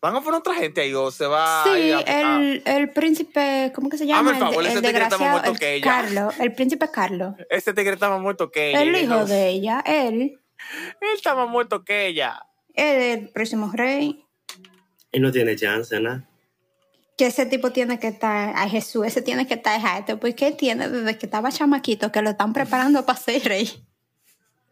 ¿Van 0.00 0.14
a 0.14 0.20
poner 0.20 0.38
otra 0.38 0.54
gente 0.54 0.80
ahí 0.82 0.94
o 0.94 1.10
se 1.10 1.26
va 1.26 1.62
a 1.62 1.64
sí, 1.64 1.90
a- 1.90 1.98
a- 1.98 2.40
el, 2.40 2.62
el 2.64 2.90
príncipe, 2.92 3.72
¿cómo 3.74 3.88
que 3.88 3.98
se 3.98 4.06
llama? 4.06 4.20
Hazme 4.20 4.30
el 4.32 4.38
favor, 4.38 4.60
el, 4.62 4.66
ese 4.66 4.76
el 4.78 4.82
tigre 4.84 5.02
está 5.02 5.18
más 5.18 5.18
desgraciado, 5.18 5.32
muerto 5.32 5.50
el 5.52 5.58
que 5.58 5.74
ella. 5.74 5.84
Carlos, 5.84 6.34
el 6.40 6.52
príncipe 6.54 6.90
Carlos. 6.92 7.34
Este 7.50 7.74
tigre 7.74 7.94
está 7.94 8.08
más 8.08 8.20
muerto 8.20 8.50
que 8.52 8.70
ella. 8.70 8.82
El 8.82 8.94
hijo 8.96 9.14
no- 9.14 9.26
de 9.26 9.48
ella, 9.48 9.82
él, 9.84 10.40
Él 11.00 11.08
está 11.14 11.34
más 11.34 11.48
muerto 11.48 11.84
que 11.84 12.06
ella. 12.06 12.40
es 12.74 13.18
el 13.18 13.28
próximo 13.30 13.72
rey. 13.74 14.24
Y 15.10 15.18
no 15.20 15.32
tiene 15.32 15.56
chance, 15.56 15.98
¿no? 15.98 16.24
Que 17.16 17.26
ese 17.26 17.46
tipo 17.46 17.72
tiene 17.72 17.98
que 17.98 18.06
estar, 18.06 18.52
ay 18.54 18.70
Jesús, 18.70 19.04
ese 19.04 19.20
tiene 19.22 19.48
que 19.48 19.54
estar 19.54 19.84
alto, 19.84 20.20
porque 20.20 20.46
él 20.46 20.56
tiene 20.56 20.88
desde 20.88 21.18
que 21.18 21.26
estaba 21.26 21.50
chamaquito 21.50 22.12
que 22.12 22.22
lo 22.22 22.30
están 22.30 22.52
preparando 22.52 23.04
para 23.04 23.18
ser 23.18 23.42
rey. 23.42 23.84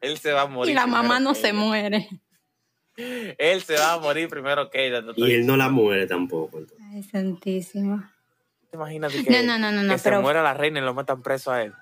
Él 0.00 0.18
se 0.18 0.30
va 0.33 0.42
a 0.42 0.47
morir. 0.47 0.71
Y 0.71 0.75
la 0.76 0.87
mamá 0.87 1.18
no 1.18 1.35
se 1.35 1.49
ella. 1.49 1.59
muere. 1.59 2.09
Él 2.96 3.62
se 3.62 3.74
va 3.74 3.94
a 3.94 3.98
morir 3.98 4.28
primero 4.28 4.70
que 4.70 4.86
ella. 4.86 5.02
Y 5.16 5.32
él 5.32 5.46
no 5.46 5.56
la 5.56 5.68
muere 5.68 6.06
tampoco. 6.06 6.58
entonces. 6.58 6.86
Ay, 6.92 7.02
santísimo. 7.02 8.02
¿Te 8.70 8.76
imaginas 8.76 9.12
de 9.12 9.24
que, 9.24 9.30
No, 9.30 9.42
no, 9.42 9.58
no, 9.58 9.70
no, 9.72 9.82
no, 9.82 9.92
que 9.92 9.98
se 9.98 10.04
pero- 10.04 10.22
muera 10.22 10.42
la 10.42 10.54
reina 10.54 10.80
y 10.80 10.82
lo 10.82 10.94
metan 10.94 11.22
preso 11.22 11.52
a 11.52 11.62
él? 11.62 11.72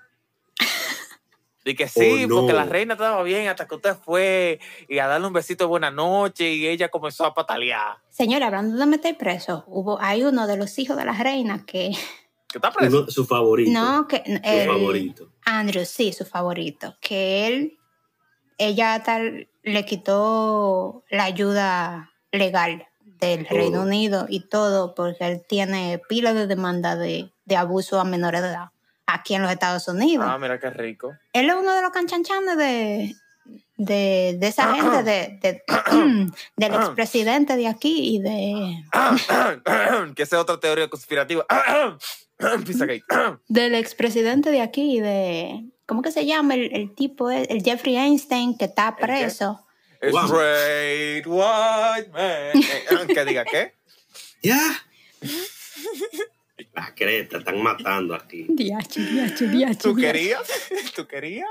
Y 1.66 1.74
que 1.74 1.88
sí, 1.88 2.24
Oh, 2.24 2.28
no. 2.28 2.36
porque 2.40 2.52
la 2.52 2.64
reina 2.64 2.92
estaba 2.92 3.22
bien 3.22 3.48
hasta 3.48 3.66
que 3.66 3.74
usted 3.76 3.94
fue 3.96 4.60
y 4.86 4.98
a 4.98 5.06
darle 5.06 5.26
un 5.26 5.32
besito 5.32 5.64
de 5.64 5.68
buena 5.68 5.90
noche 5.90 6.52
y 6.52 6.66
ella 6.66 6.90
comenzó 6.90 7.24
a 7.24 7.32
patalear. 7.32 7.96
Señora, 8.10 8.48
hablando 8.48 8.76
de 8.76 8.84
meter 8.84 9.16
preso, 9.16 9.64
hubo, 9.66 9.98
hay 9.98 10.24
uno 10.24 10.46
de 10.46 10.58
los 10.58 10.78
hijos 10.78 10.94
de 10.98 11.06
la 11.06 11.14
reina 11.14 11.64
que, 11.64 11.92
¿Que 12.48 12.58
está 12.58 12.70
preso? 12.70 12.98
Uno- 13.04 13.10
su 13.10 13.24
favorito. 13.24 13.70
no, 13.72 14.06
que 14.06 14.22
su 14.26 14.40
el- 14.44 14.68
favorito. 14.68 15.30
Andrew, 15.46 15.86
sí, 15.86 16.12
su 16.12 16.26
favorito, 16.26 16.96
que 17.00 17.46
él, 17.46 17.78
ella 18.58 19.02
tal, 19.02 19.48
le 19.64 19.84
quitó 19.84 21.02
la 21.10 21.24
ayuda 21.24 22.12
legal 22.30 22.86
del 23.00 23.46
Todo. 23.46 23.58
Reino 23.58 23.82
Unido 23.82 24.26
y 24.28 24.40
todo, 24.48 24.94
porque 24.94 25.26
él 25.26 25.42
tiene 25.48 26.00
pila 26.08 26.32
de 26.34 26.46
demanda 26.46 26.94
de, 26.96 27.30
de 27.44 27.56
abuso 27.56 27.98
a 27.98 28.04
menores 28.04 28.42
de 28.42 28.48
edad 28.48 28.68
aquí 29.06 29.34
en 29.34 29.42
los 29.42 29.50
Estados 29.50 29.86
Unidos. 29.88 30.26
Ah, 30.28 30.38
mira 30.38 30.58
qué 30.58 30.70
rico. 30.70 31.12
Él 31.32 31.48
es 31.50 31.54
uno 31.56 31.74
de 31.74 31.82
los 31.82 31.90
canchanchanes 31.90 32.56
de, 32.56 33.14
de, 33.76 34.36
de 34.38 34.46
esa 34.46 34.74
gente, 34.74 35.02
de, 35.02 35.38
de- 35.42 35.62
del 36.56 36.74
expresidente 36.74 37.56
de 37.56 37.66
aquí 37.68 38.16
y 38.16 38.18
de 38.20 38.82
que 40.16 40.22
esa 40.22 40.36
es 40.36 40.42
otra 40.42 40.58
teoría 40.60 40.88
conspirativa. 40.88 41.44
Del 43.48 43.74
expresidente 43.76 44.50
de 44.50 44.60
aquí 44.60 44.96
y 44.96 45.00
de 45.00 45.64
¿cómo 45.86 46.02
que 46.02 46.10
se 46.12 46.26
llama 46.26 46.54
el, 46.54 46.74
el 46.74 46.94
tipo 46.94 47.30
el, 47.30 47.46
el 47.50 47.62
Jeffrey 47.62 47.96
Einstein 47.96 48.56
que 48.56 48.66
está 48.66 48.94
qué? 48.96 49.04
preso? 49.04 49.64
Wow. 50.10 50.26
Straight 50.26 51.26
white 51.26 52.10
man. 52.12 52.62
Eh, 52.62 53.14
Que 53.14 53.24
diga 53.24 53.44
qué. 53.44 53.72
¡Ya! 54.42 54.60
Las 56.74 56.92
cretas 56.92 57.40
están 57.40 57.62
matando 57.62 58.14
aquí. 58.14 58.46
Diache, 58.48 59.00
diache, 59.00 59.46
diache, 59.48 59.80
¿Tú 59.80 59.94
querías? 59.94 60.42
¿Tú 60.94 61.06
querías? 61.06 61.48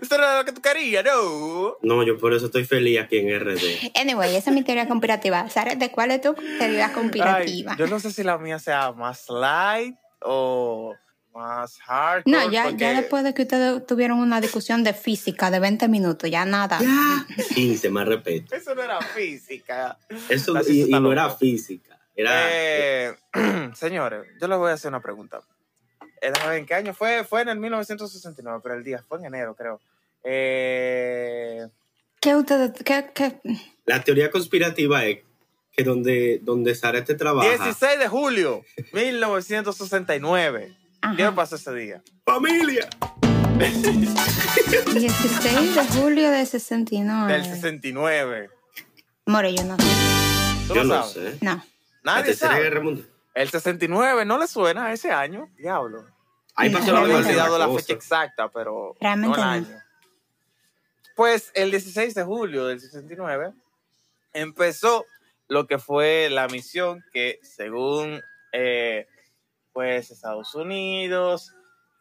Esto 0.00 0.14
era 0.14 0.38
lo 0.38 0.44
que 0.44 0.52
tú 0.52 0.60
querías, 0.60 1.04
¿no? 1.04 1.76
No, 1.82 2.02
yo 2.04 2.18
por 2.18 2.32
eso 2.32 2.46
estoy 2.46 2.64
feliz 2.64 3.00
aquí 3.00 3.18
en 3.18 3.38
RD. 3.40 3.92
Anyway, 3.94 4.36
esa 4.36 4.50
es 4.50 4.54
mi 4.54 4.62
teoría 4.62 4.86
conspirativa. 4.86 5.48
¿Sabes 5.50 5.78
de 5.78 5.90
cuál 5.90 6.12
es 6.12 6.20
tu 6.20 6.34
teoría 6.34 6.92
conspirativa? 6.92 7.72
Ay, 7.72 7.78
yo 7.78 7.86
no 7.86 7.98
sé 7.98 8.12
si 8.12 8.22
la 8.22 8.38
mía 8.38 8.58
sea 8.58 8.92
más 8.92 9.28
light 9.28 9.96
o 10.20 10.94
más 11.36 11.78
hardcore. 11.78 12.36
no, 12.36 12.50
ya, 12.50 12.64
porque- 12.64 12.78
ya 12.78 13.00
después 13.00 13.24
de 13.24 13.34
que 13.34 13.42
ustedes 13.42 13.86
tuvieron 13.86 14.18
una 14.18 14.40
discusión 14.40 14.82
de 14.84 14.94
física 14.94 15.50
de 15.50 15.60
20 15.60 15.88
minutos, 15.88 16.30
ya 16.30 16.44
nada. 16.44 16.78
¡Ya! 16.80 17.26
15, 17.54 17.90
más 17.90 18.06
respeto. 18.06 18.54
Eso 18.54 18.74
no 18.74 18.82
era 18.82 19.00
física. 19.00 19.98
Eso 20.28 20.54
La 20.54 20.62
y, 20.66 20.90
no 20.90 21.12
era 21.12 21.30
física. 21.30 21.98
Era. 22.14 22.32
Eh, 22.50 23.14
señores, 23.74 24.24
yo 24.40 24.48
les 24.48 24.58
voy 24.58 24.70
a 24.70 24.74
hacer 24.74 24.88
una 24.88 25.00
pregunta. 25.00 25.40
Eh, 26.20 26.32
¿En 26.52 26.64
qué 26.66 26.74
año 26.74 26.94
fue? 26.94 27.24
Fue 27.24 27.42
en 27.42 27.50
el 27.50 27.58
1969, 27.58 28.60
pero 28.62 28.74
el 28.74 28.84
día 28.84 29.04
fue 29.06 29.18
en 29.18 29.26
enero, 29.26 29.54
creo. 29.54 29.80
Eh, 30.24 31.66
¿Qué 32.20 32.34
ustedes, 32.34 32.72
qué, 32.84 33.10
qué? 33.14 33.38
La 33.84 34.02
teoría 34.02 34.30
conspirativa 34.30 35.04
es 35.04 35.18
que 35.72 35.84
donde, 35.84 36.40
donde 36.42 36.74
Zarete 36.74 37.14
trabaja. 37.14 37.48
16 37.48 37.98
de 37.98 38.08
julio 38.08 38.64
1969. 38.92 40.74
¿Qué 41.16 41.22
Ajá. 41.24 41.34
pasó 41.34 41.56
ese 41.56 41.74
día? 41.74 42.02
¡Familia! 42.24 42.88
16 43.58 45.74
de 45.74 45.86
julio 46.00 46.30
de 46.30 46.46
69. 46.46 47.32
Del 47.32 47.44
69. 47.44 48.50
More, 49.26 49.54
yo 49.54 49.64
no 49.64 49.76
sé. 49.76 49.82
¿Tú 50.68 50.74
Yo 50.74 50.84
lo 50.84 50.96
no 50.96 51.02
sabes? 51.04 51.38
sé. 51.38 51.44
No. 51.44 51.62
La 52.02 52.12
Nadie 52.12 52.24
tercera 52.26 52.52
sabe. 52.52 52.64
guerra 52.64 52.80
mundial. 52.80 53.08
El 53.34 53.50
69, 53.50 54.24
¿no 54.24 54.38
le 54.38 54.46
suena 54.46 54.86
a 54.86 54.92
ese 54.92 55.10
año? 55.12 55.50
Diablo. 55.56 56.06
Ahí 56.54 56.70
pasó 56.70 56.86
la 56.86 56.92
no 56.92 56.98
había 57.04 57.08
realmente 57.18 57.40
olvidado 57.40 57.58
la 57.58 57.68
fecha 57.78 57.92
exacta, 57.92 58.48
pero 58.48 58.94
Realmente 59.00 59.36
no 59.38 59.52
el 59.52 59.62
no. 59.62 59.70
año. 59.70 59.82
Pues 61.14 61.50
el 61.54 61.70
16 61.70 62.14
de 62.14 62.22
julio 62.24 62.66
del 62.66 62.80
69 62.80 63.52
empezó 64.32 65.04
lo 65.48 65.66
que 65.66 65.78
fue 65.78 66.28
la 66.30 66.46
misión 66.48 67.04
que 67.12 67.38
según 67.42 68.20
eh, 68.52 69.06
pues 69.76 70.10
Estados 70.10 70.54
Unidos 70.54 71.52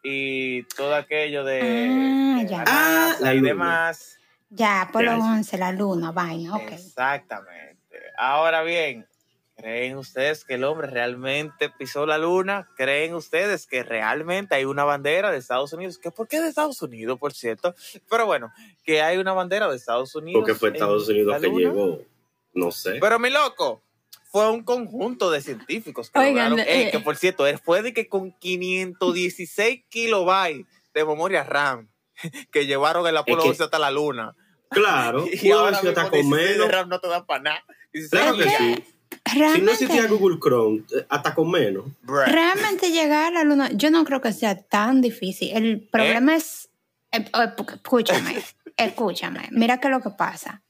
y 0.02 0.64
todo 0.78 0.96
aquello 0.96 1.44
de, 1.44 1.60
Ah, 1.60 2.40
de 2.42 2.48
ya. 2.48 2.58
la 2.60 2.64
Ah, 2.68 3.16
la 3.20 3.34
y 3.34 3.40
luna. 3.40 3.50
demás. 3.50 4.18
Ya, 4.50 4.84
Apolo 4.84 5.12
Ya. 5.12 5.18
11, 5.18 5.58
la 5.58 5.74
luna, 5.74 6.14
vaina, 6.14 6.56
ok. 6.56 6.72
Exactamente. 6.72 7.98
Ahora 8.18 8.64
bien, 8.64 9.06
¿creen 9.58 9.98
ustedes 9.98 10.46
que 10.46 10.54
el 10.54 10.64
hombre 10.64 10.88
realmente 10.88 11.70
pisó 11.70 12.06
la 12.06 12.18
luna? 12.18 12.70
¿Creen 12.78 13.14
ustedes 13.14 13.68
que 13.68 13.84
realmente 13.84 14.56
hay 14.56 14.64
una 14.64 14.86
bandera 14.86 15.30
de 15.30 15.38
Estados 15.40 15.74
Unidos? 15.74 15.98
¿Que 15.98 16.12
¿Por 16.12 16.30
qué 16.30 16.40
de 16.40 16.48
Estados 16.48 16.82
Unidos, 16.82 17.20
por 17.20 17.34
cierto? 17.34 17.76
Pero 18.10 18.26
bueno, 18.26 18.54
que 18.86 19.02
hay 19.02 19.18
una 19.18 19.34
bandera 19.34 19.68
de 19.68 19.76
Estados 19.76 20.16
Unidos. 20.16 20.40
Porque 20.40 20.56
fue 20.56 20.70
Estados 20.70 21.10
Unidos 21.10 21.42
que 21.42 21.50
llegó. 21.50 22.00
No 22.54 22.72
sé. 22.72 23.00
Pero 23.02 23.20
mi 23.20 23.30
loco, 23.32 23.82
fue 24.36 24.52
un 24.52 24.64
conjunto 24.64 25.32
de 25.32 25.40
científicos 25.40 26.10
que 26.12 26.20
Oigan, 26.20 26.52
lograron- 26.52 26.68
eh, 26.68 26.88
eh, 26.88 26.92
que 26.92 27.00
por 27.00 27.16
cierto, 27.16 27.48
él 27.48 27.58
fue 27.58 27.82
de 27.82 27.94
que 27.94 28.10
con 28.10 28.34
516 28.34 29.86
kilobytes 29.88 30.66
de 30.94 31.06
memoria 31.06 31.42
RAM 31.46 31.88
que 32.52 32.66
llevaron 32.66 33.08
el 33.08 33.16
Apolo 33.16 33.44
que- 33.44 33.50
11 33.52 33.64
hasta 33.64 33.80
la 33.80 33.92
luna. 33.92 34.36
Claro, 34.72 35.26
Y 35.42 35.52
ahora 35.52 35.72
mismo 35.82 35.88
hasta 35.90 36.10
con 36.10 36.12
16 36.20 36.48
de 36.50 36.54
menos. 36.56 36.70
RAM 36.70 36.90
no 36.90 37.00
te 37.00 37.08
dan 37.08 37.26
para 37.26 37.44
nada. 37.44 37.64
16 37.94 38.10
Claro 38.24 38.38
que 38.38 38.44
Es 38.44 38.58
sí. 38.58 38.84
Si 39.54 39.62
no 39.62 39.72
existía 39.72 40.06
Google 40.08 40.38
Chrome, 40.44 40.84
eh, 40.94 41.06
hasta 41.08 41.34
con 41.34 41.50
menos. 41.50 41.86
Realmente 42.06 42.92
llegar 42.92 43.28
a 43.28 43.32
la 43.32 43.44
luna, 43.46 43.70
yo 43.72 43.90
no 43.90 44.04
creo 44.04 44.20
que 44.20 44.34
sea 44.34 44.62
tan 44.64 45.00
difícil. 45.00 45.56
El 45.56 45.88
problema 45.90 46.36
es, 46.36 46.68
eh, 47.14 47.20
eh, 47.34 47.54
escúchame, 47.74 48.36
escúchame, 48.78 49.48
mira 49.52 49.80
qué 49.80 49.88
es 49.88 49.92
lo 49.94 50.02
que 50.02 50.10
pasa. 50.10 50.62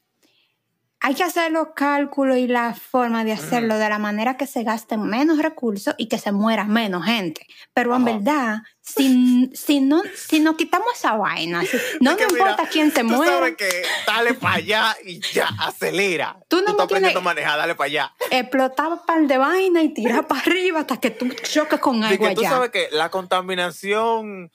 Hay 1.00 1.14
que 1.14 1.24
hacer 1.24 1.52
los 1.52 1.68
cálculos 1.74 2.38
y 2.38 2.46
la 2.46 2.74
forma 2.74 3.24
de 3.24 3.32
hacerlo 3.32 3.78
de 3.78 3.88
la 3.88 3.98
manera 3.98 4.36
que 4.36 4.46
se 4.46 4.62
gasten 4.64 5.02
menos 5.02 5.38
recursos 5.38 5.94
y 5.98 6.08
que 6.08 6.18
se 6.18 6.32
muera 6.32 6.64
menos 6.64 7.04
gente. 7.04 7.46
Pero 7.74 7.94
en 7.94 8.02
Ajá. 8.02 8.12
verdad, 8.16 8.58
si, 8.86 9.50
si, 9.54 9.80
no, 9.80 10.02
si 10.14 10.38
nos 10.38 10.54
quitamos 10.56 10.86
esa 10.94 11.16
vaina, 11.16 11.62
si- 11.64 11.76
no 12.00 12.14
mira, 12.14 12.28
importa 12.28 12.68
quién 12.68 12.92
se 12.92 13.02
Tú 13.02 13.24
sabes 13.24 13.56
que 13.56 13.82
dale 14.06 14.34
para 14.34 14.54
allá 14.56 14.96
y 15.04 15.20
ya, 15.32 15.48
acelera. 15.58 16.36
Tú 16.48 16.58
no 16.58 16.62
me 16.66 16.70
estás 16.70 16.84
aprendiendo 16.84 17.18
a 17.18 17.22
manejar, 17.22 17.58
dale 17.58 17.74
para 17.74 17.86
allá. 17.86 18.14
explotaba 18.30 19.04
par 19.04 19.26
de 19.26 19.38
vaina 19.38 19.82
y 19.82 19.92
tirar 19.92 20.26
para 20.28 20.40
arriba 20.40 20.80
hasta 20.80 20.98
que 20.98 21.10
tú 21.10 21.28
choques 21.30 21.80
con 21.80 22.02
algo 22.04 22.28
que 22.28 22.34
tú 22.34 22.42
sabes 22.42 22.70
que 22.70 22.88
la 22.92 23.10
contaminación 23.10 24.52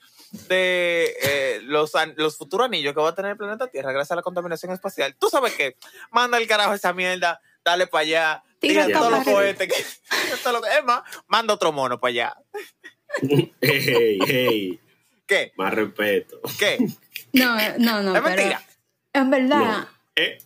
de 0.48 1.14
eh, 1.22 1.60
los, 1.64 1.92
futuros 2.38 2.64
anillos 2.64 2.94
que 2.94 3.00
va 3.00 3.10
a 3.10 3.14
tener 3.14 3.32
el 3.32 3.36
planeta 3.36 3.66
Tierra 3.66 3.92
gracias 3.92 4.12
a 4.12 4.16
la 4.16 4.22
contaminación 4.22 4.72
espacial, 4.72 5.14
tú 5.18 5.28
sabes 5.28 5.52
que 5.54 5.76
manda 6.10 6.38
el 6.38 6.46
carajo 6.48 6.72
esa 6.72 6.94
mierda, 6.94 7.38
dale 7.62 7.86
para 7.86 8.00
allá, 8.02 8.42
Tira 8.58 8.86
tira 8.86 8.98
todo 8.98 9.10
todos 9.10 9.26
los 9.26 9.34
cohetes. 9.34 9.68
Que, 9.68 10.36
todo 10.42 10.54
lo 10.54 10.62
que- 10.62 10.68
es 10.78 10.84
más, 10.84 11.02
manda 11.26 11.52
otro 11.52 11.70
mono 11.70 12.00
para 12.00 12.08
allá. 12.10 12.36
Hey, 13.60 14.18
hey, 14.26 14.80
¿Qué? 15.26 15.52
más 15.56 15.72
respeto. 15.74 16.40
¿Qué? 16.58 16.78
No, 17.32 17.56
no, 17.78 18.02
no. 18.02 18.16
es 18.16 18.22
mentira. 18.22 18.62
En 19.12 19.30
verdad, 19.30 19.58
No. 19.58 19.88
Eh, 20.16 20.38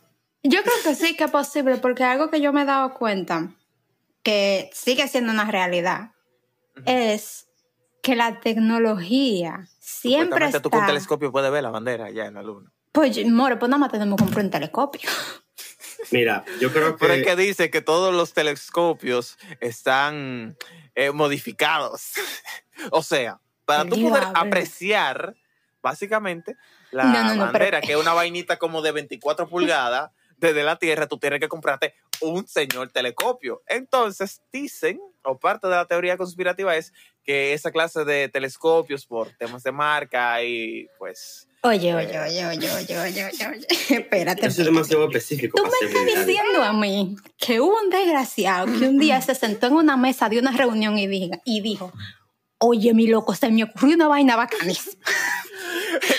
yo 0.42 0.62
creo 0.62 0.74
que 0.84 0.94
sí 0.94 1.16
que 1.16 1.24
es 1.24 1.30
posible, 1.30 1.76
porque 1.78 2.04
algo 2.04 2.30
que 2.30 2.40
yo 2.40 2.52
me 2.52 2.62
he 2.62 2.64
dado 2.64 2.94
cuenta, 2.94 3.50
que 4.22 4.70
sigue 4.72 5.08
siendo 5.08 5.32
una 5.32 5.50
realidad, 5.50 6.12
es 6.84 7.48
que 8.02 8.14
la 8.14 8.38
tecnología 8.40 9.66
siempre 9.80 10.26
Supuestamente 10.26 10.60
tú 10.60 10.70
con 10.70 10.78
un 10.78 10.84
está... 10.84 10.92
telescopio 10.92 11.32
puedes 11.32 11.50
ver 11.50 11.62
la 11.62 11.70
bandera 11.70 12.06
allá 12.06 12.26
en 12.26 12.34
la 12.34 12.42
luna. 12.42 12.70
Pues, 12.92 13.24
more, 13.26 13.56
pues 13.56 13.68
nada 13.68 13.78
más 13.78 13.90
tenemos 13.90 14.16
que 14.16 14.24
comprar 14.24 14.44
un 14.44 14.50
telescopio. 14.50 15.10
mira, 16.12 16.44
yo 16.60 16.72
creo 16.72 16.96
que, 16.96 17.00
Pero 17.00 17.14
es 17.14 17.26
que 17.26 17.36
dice 17.36 17.70
que 17.70 17.82
todos 17.82 18.14
los 18.14 18.32
telescopios 18.32 19.38
están 19.60 20.56
eh, 20.96 21.12
modificados. 21.12 22.12
o 22.90 23.02
sea, 23.02 23.38
para 23.64 23.84
tú 23.84 24.00
poder 24.02 24.24
apreciar, 24.34 25.36
básicamente, 25.82 26.56
la 26.90 27.04
No, 27.04 27.22
no, 27.24 27.34
no, 27.34 27.40
bandera, 27.44 27.78
pero- 27.80 27.86
que 27.86 27.92
es 27.92 27.98
una 27.98 28.12
vainita 28.14 28.58
como 28.58 28.82
de 28.82 28.92
24 28.92 29.48
pulgadas, 29.48 30.10
desde 30.38 30.62
la 30.64 30.76
Tierra, 30.76 31.06
tú 31.06 31.18
tienes 31.18 31.40
que 31.40 31.48
comprarte 31.48 31.94
un 32.20 32.46
señor 32.46 32.90
telescopio. 32.90 33.62
Entonces, 33.66 34.42
dicen, 34.52 35.00
o 35.26 35.38
parte 35.38 35.66
de 35.66 35.74
la 35.74 35.86
teoría 35.86 36.16
conspirativa 36.16 36.76
es 36.76 36.92
que 37.24 37.52
esa 37.52 37.70
clase 37.70 38.04
de 38.04 38.28
telescopios, 38.28 39.04
por 39.06 39.30
temas 39.36 39.62
de 39.62 39.72
marca 39.72 40.42
y 40.42 40.88
pues... 40.98 41.48
Oye, 41.62 41.94
oye, 41.94 42.18
oye, 42.18 42.46
oye, 42.46 42.70
oye, 42.70 42.98
oye, 42.98 43.24
oye, 43.24 43.46
oye. 43.48 43.66
Espérate. 43.90 44.46
eso 44.46 44.60
es 44.60 44.66
demasiado 44.66 45.06
específico 45.06 45.56
Tú 45.56 45.64
me 45.64 45.88
estás 45.88 46.26
diciendo 46.26 46.62
a 46.62 46.72
mí 46.72 47.16
que 47.38 47.60
hubo 47.60 47.76
un 47.80 47.90
desgraciado 47.90 48.66
que 48.66 48.86
un 48.86 48.98
día 48.98 49.20
se 49.20 49.34
sentó 49.34 49.66
en 49.66 49.74
una 49.74 49.96
mesa 49.96 50.28
de 50.28 50.38
una 50.38 50.52
reunión 50.52 50.96
y, 50.96 51.08
diga, 51.08 51.40
y 51.44 51.60
dijo, 51.62 51.92
oye, 52.58 52.94
mi 52.94 53.08
loco, 53.08 53.34
se 53.34 53.50
me 53.50 53.64
ocurrió 53.64 53.96
una 53.96 54.08
vaina 54.08 54.36
bacanísima. 54.36 55.02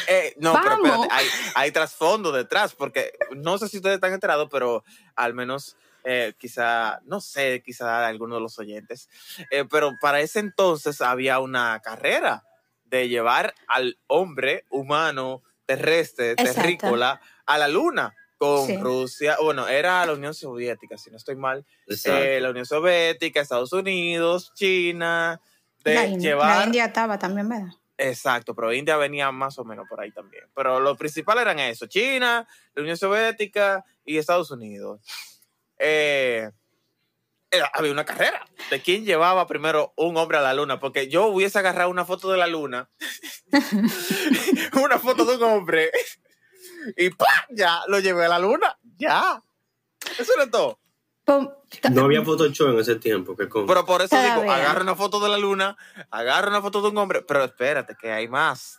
Eh, 0.07 0.33
no, 0.37 0.53
pero 0.53 0.77
Vamos. 0.77 0.89
espérate, 0.89 1.13
hay, 1.13 1.25
hay 1.53 1.71
trasfondo 1.71 2.31
detrás, 2.31 2.73
porque 2.73 3.11
no 3.35 3.57
sé 3.57 3.67
si 3.67 3.77
ustedes 3.77 3.95
están 3.95 4.13
enterados, 4.13 4.47
pero 4.49 4.83
al 5.15 5.33
menos 5.33 5.75
eh, 6.03 6.33
quizá, 6.37 6.99
no 7.05 7.21
sé, 7.21 7.61
quizá 7.65 8.07
alguno 8.07 8.35
de 8.35 8.41
los 8.41 8.57
oyentes, 8.59 9.09
eh, 9.51 9.65
pero 9.69 9.93
para 10.01 10.21
ese 10.21 10.39
entonces 10.39 11.01
había 11.01 11.39
una 11.39 11.79
carrera 11.83 12.43
de 12.85 13.09
llevar 13.09 13.53
al 13.67 13.97
hombre 14.07 14.65
humano 14.69 15.43
terrestre, 15.65 16.31
Exacto. 16.31 16.61
terrícola, 16.61 17.21
a 17.45 17.57
la 17.57 17.67
luna 17.67 18.15
con 18.37 18.67
Sí. 18.67 18.77
Rusia, 18.77 19.37
bueno, 19.41 19.67
era 19.67 20.05
la 20.05 20.13
Unión 20.13 20.33
Soviética, 20.33 20.97
si 20.97 21.09
no 21.09 21.17
estoy 21.17 21.35
mal, 21.35 21.65
eh, 22.05 22.39
la 22.41 22.51
Unión 22.51 22.65
Soviética, 22.65 23.41
Estados 23.41 23.73
Unidos, 23.73 24.51
China, 24.53 25.41
de 25.83 25.95
la, 25.95 26.05
India, 26.05 26.29
llevar... 26.29 26.57
la 26.59 26.65
India 26.65 26.85
estaba 26.85 27.17
también, 27.17 27.49
¿verdad? 27.49 27.73
Exacto, 27.97 28.53
pero 28.53 28.71
India 28.71 28.95
venía 28.95 29.31
más 29.31 29.57
o 29.57 29.65
menos 29.65 29.87
por 29.89 29.99
ahí 29.99 30.11
también. 30.11 30.43
Pero 30.55 30.79
lo 30.79 30.95
principal 30.95 31.39
eran 31.39 31.57
eso, 31.59 31.87
China, 31.87 32.47
la 32.75 32.81
Unión 32.81 32.95
Soviética 32.95 33.83
y 34.05 34.17
Estados 34.17 34.51
Unidos. 34.51 35.01
Eh, 35.79 36.49
era- 37.49 37.71
había 37.73 37.91
una 37.91 38.05
carrera 38.05 38.45
de 38.69 38.81
quién 38.81 39.05
llevaba 39.05 39.47
primero 39.47 39.93
un 39.95 40.17
hombre 40.17 40.37
a 40.37 40.41
la 40.41 40.53
luna, 40.53 40.79
porque 40.79 41.07
yo 41.07 41.27
hubiese 41.27 41.59
agarrado 41.59 41.89
una 41.89 42.03
foto 42.05 42.29
de 42.31 42.37
la 42.37 42.47
luna, 42.47 42.89
una 44.83 44.99
foto 44.99 45.25
de 45.25 45.37
un 45.37 45.43
hombre, 45.43 45.91
y 46.97 47.09
¡pam! 47.11 47.27
ya 47.51 47.81
lo 47.87 47.99
llevé 47.99 48.25
a 48.25 48.29
la 48.29 48.39
luna, 48.39 48.77
ya. 48.97 49.41
Eso 50.17 50.33
era 50.35 50.49
todo. 50.49 50.79
No 51.91 52.03
había 52.05 52.23
Photoshop 52.23 52.69
en 52.69 52.79
ese 52.79 52.95
tiempo, 52.95 53.35
que 53.35 53.49
con... 53.49 53.65
Pero 53.65 53.85
por 53.85 54.01
eso 54.01 54.15
digo, 54.21 54.49
agarra 54.49 54.81
una 54.81 54.95
foto 54.95 55.19
de 55.19 55.27
la 55.27 55.37
luna, 55.37 55.75
agarra 56.09 56.47
una 56.49 56.61
foto 56.61 56.81
de 56.81 56.87
un 56.89 56.97
hombre, 56.97 57.21
pero 57.21 57.43
espérate, 57.43 57.95
que 57.99 58.09
hay 58.11 58.27
más. 58.29 58.77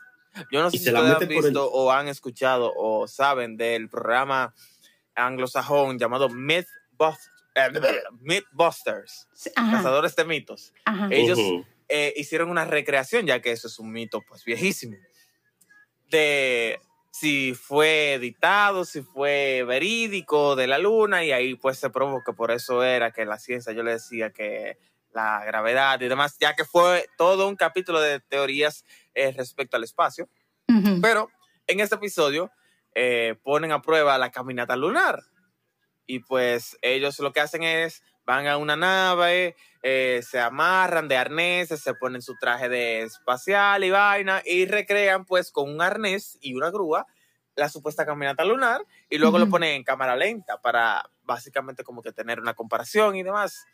Yo 0.50 0.62
no 0.62 0.70
sé 0.70 0.76
Y 0.76 0.78
si 0.78 0.84
se 0.86 0.92
la 0.92 1.00
ustedes 1.00 1.16
han 1.16 1.22
el- 1.30 1.42
visto 1.42 1.70
o 1.70 1.90
han 1.92 2.08
escuchado 2.08 2.72
o 2.74 3.06
saben 3.06 3.56
del 3.58 3.90
programa 3.90 4.54
anglosajón 5.14 5.98
llamado 5.98 6.28
Mythbusters. 7.54 8.10
Mythbusters, 8.20 9.28
ajá, 9.56 9.70
cazadores 9.76 10.16
de 10.16 10.24
mitos. 10.24 10.72
ajá. 10.84 11.08
Ellos 11.10 11.38
Ujú. 11.38 11.66
eh, 11.88 12.12
hicieron 12.16 12.50
una 12.50 12.64
recreación, 12.64 13.26
ya 13.26 13.40
que 13.40 13.50
eso 13.52 13.66
es 13.68 13.78
un 13.78 13.90
mito 13.92 14.20
pues 14.28 14.44
viejísimo, 14.44 14.96
de 16.10 16.80
si 17.10 17.54
fue 17.54 18.14
editado, 18.14 18.84
si 18.84 19.02
fue 19.02 19.64
verídico 19.66 20.54
de 20.56 20.66
la 20.66 20.78
luna, 20.78 21.24
y 21.24 21.32
ahí 21.32 21.54
pues 21.54 21.78
se 21.78 21.90
probó 21.90 22.22
que 22.24 22.32
por 22.32 22.50
eso 22.50 22.84
era 22.84 23.10
que 23.10 23.24
la 23.24 23.38
ciencia, 23.38 23.72
yo 23.72 23.82
le 23.82 23.92
decía 23.92 24.30
que 24.30 24.78
la 25.12 25.44
gravedad 25.44 26.00
y 26.00 26.08
demás, 26.08 26.36
ya 26.38 26.54
que 26.54 26.64
fue 26.64 27.06
todo 27.16 27.48
un 27.48 27.56
capítulo 27.56 28.00
de 28.00 28.20
teorías 28.20 28.84
eh, 29.14 29.32
respecto 29.32 29.76
al 29.76 29.84
espacio, 29.84 30.28
Ujú. 30.68 31.00
pero 31.00 31.30
en 31.66 31.80
este 31.80 31.96
episodio 31.96 32.50
eh, 32.94 33.34
ponen 33.42 33.72
a 33.72 33.82
prueba 33.82 34.16
la 34.18 34.30
caminata 34.30 34.76
lunar. 34.76 35.22
Y 36.08 36.20
pues 36.20 36.76
ellos 36.80 37.18
lo 37.20 37.34
que 37.34 37.40
hacen 37.40 37.62
es, 37.62 38.02
van 38.24 38.46
a 38.46 38.56
una 38.56 38.76
nave, 38.76 39.54
eh, 39.82 40.22
se 40.28 40.40
amarran 40.40 41.06
de 41.06 41.18
arneses, 41.18 41.82
se 41.82 41.92
ponen 41.92 42.22
su 42.22 42.34
traje 42.36 42.70
de 42.70 43.02
espacial 43.02 43.84
y 43.84 43.90
vaina, 43.90 44.42
y 44.44 44.64
recrean 44.64 45.26
pues 45.26 45.52
con 45.52 45.70
un 45.70 45.82
arnés 45.82 46.38
y 46.40 46.54
una 46.54 46.70
grúa 46.70 47.06
la 47.56 47.68
supuesta 47.68 48.06
caminata 48.06 48.44
lunar, 48.44 48.86
y 49.10 49.18
luego 49.18 49.38
lo 49.38 49.48
ponen 49.50 49.74
en 49.74 49.84
cámara 49.84 50.16
lenta 50.16 50.62
para 50.62 51.10
básicamente 51.24 51.84
como 51.84 52.02
que 52.02 52.12
tener 52.12 52.40
una 52.40 52.54
comparación 52.54 53.16
y 53.16 53.22
demás. 53.22 53.66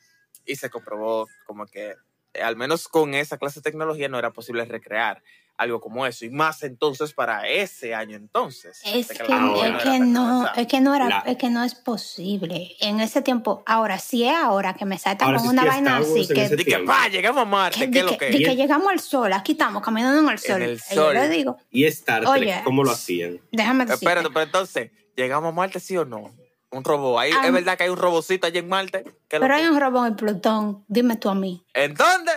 Y 0.44 0.56
se 0.56 0.70
comprobó 0.70 1.28
como 1.46 1.66
que 1.66 1.94
eh, 2.32 2.42
al 2.42 2.56
menos 2.56 2.88
con 2.88 3.14
esa 3.14 3.38
clase 3.38 3.60
de 3.60 3.64
tecnología 3.70 4.08
no 4.08 4.18
era 4.18 4.32
posible 4.32 4.64
recrear 4.64 5.22
algo 5.56 5.80
como 5.80 6.04
eso, 6.04 6.24
y 6.24 6.30
más 6.30 6.62
entonces 6.64 7.12
para 7.14 7.48
ese 7.48 7.94
año 7.94 8.16
entonces. 8.16 8.80
Es 8.84 9.06
que, 9.08 9.12
es 9.14 9.18
que 9.18 9.98
no, 10.00 10.46
es 10.54 10.66
que 10.66 10.80
no 10.80 10.94
era, 10.94 11.08
La- 11.08 11.18
es 11.26 11.36
que 11.36 11.48
no 11.48 11.62
es 11.62 11.74
posible. 11.74 12.74
En 12.80 13.00
ese 13.00 13.22
tiempo, 13.22 13.62
ahora 13.66 13.98
sí 13.98 14.24
es 14.24 14.34
ahora 14.34 14.74
que 14.74 14.84
me 14.84 14.98
saltan 14.98 15.26
Ahora 15.28 15.38
con 15.38 15.46
sí 15.48 15.52
una 15.52 15.62
que 15.62 15.68
vaina 15.68 15.96
así 15.98 16.20
en 16.28 16.34
que, 16.48 16.56
Di 16.56 16.64
que, 16.64 16.78
pa, 16.80 17.08
llegamos 17.08 17.42
a 17.42 17.44
Marte, 17.44 17.78
que, 17.78 17.84
¿qué 17.86 17.90
di 17.92 17.98
es 17.98 18.04
lo 18.04 18.10
que, 18.18 18.18
que 18.30 18.38
di 18.38 18.44
que 18.44 18.56
llegamos 18.56 18.88
al 18.90 19.00
sol, 19.00 19.32
aquí 19.32 19.52
estamos 19.52 19.82
caminando 19.82 20.20
en 20.20 20.28
el 20.28 20.38
sol. 20.38 20.62
el 20.62 20.74
Y 20.74 20.78
sol. 20.78 21.14
Yo 21.14 21.20
le 21.20 21.28
digo, 21.28 21.56
Y 21.70 21.84
Star 21.84 22.22
Trek, 22.22 22.32
Oye. 22.32 22.60
¿cómo 22.64 22.82
lo 22.82 22.90
hacían? 22.90 23.40
déjame 23.52 23.84
decirte. 23.86 24.04
Espérate, 24.06 24.28
pero 24.30 24.44
entonces, 24.46 24.90
¿llegamos 25.16 25.50
a 25.50 25.52
Marte 25.54 25.78
sí 25.80 25.96
o 25.96 26.04
no? 26.04 26.30
Un 26.70 26.82
robot. 26.82 27.20
Ahí, 27.20 27.30
Ah, 27.32 27.46
¿Es 27.46 27.52
verdad 27.52 27.76
que 27.78 27.84
hay 27.84 27.90
un 27.90 27.96
robocito 27.96 28.48
allí 28.48 28.58
en 28.58 28.68
Marte? 28.68 29.04
¿Qué 29.28 29.36
es 29.36 29.40
lo 29.40 29.46
Pero 29.46 29.54
que- 29.54 29.62
hay 29.62 29.68
un 29.68 29.78
robot 29.80 30.06
en 30.08 30.16
Plutón, 30.16 30.84
dime 30.88 31.14
tú 31.14 31.28
a 31.28 31.34
mí. 31.36 31.64
¿En 31.72 31.94
dónde? 31.94 32.32